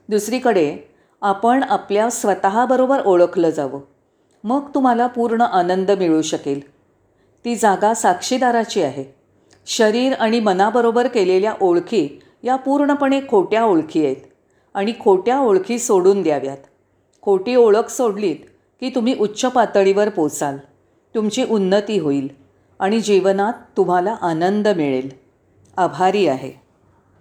दुसरीकडे 0.08 0.76
आपण 1.22 1.62
आपल्या 1.62 2.10
स्वतःबरोबर 2.10 3.00
ओळखलं 3.06 3.50
जावं. 3.50 3.80
मग 4.44 4.68
तुम्हाला 4.74 5.06
पूर्ण 5.06 5.40
आनंद 5.40 5.90
मिळू 5.90 6.22
शकेल. 6.22 6.70
ती 7.44 7.56
जागा 7.56 7.94
साक्षीदाराची 7.94 8.82
आहे. 8.82 9.04
शरीर 9.66 10.12
आणि 10.12 10.40
मनाबरोबर 10.40 11.06
केलेल्या 11.06 11.54
ओळखी 11.60 12.20
या 12.42 12.56
पूर्णपणे 12.56 13.20
खोट्या 13.20 13.64
ओळखी 13.64 14.04
आहेत 14.04 14.16
आणि 14.74 14.92
खोट्या 15.00 15.40
ओळखी 15.40 15.78
सोडून 15.78 16.22
द्याव्यात. 16.22 16.58
खोटी 17.22 17.54
ओळख 17.54 17.90
सोडलीत 17.90 18.36
की 18.80 18.90
तुम्ही 18.94 19.16
उच्च 19.20 19.44
पातळीवर 19.44 20.08
पोचाल. 20.08 20.56
तुमची 21.14 21.44
उन्नती 21.44 21.98
होईल 21.98 22.28
आणि 22.78 23.00
जीवनात 23.00 23.52
तुम्हाला 23.76 24.16
आनंद 24.22 24.68
मिळेल. 24.68 25.23
आभारी 25.78 26.26
आहे. 26.26 26.63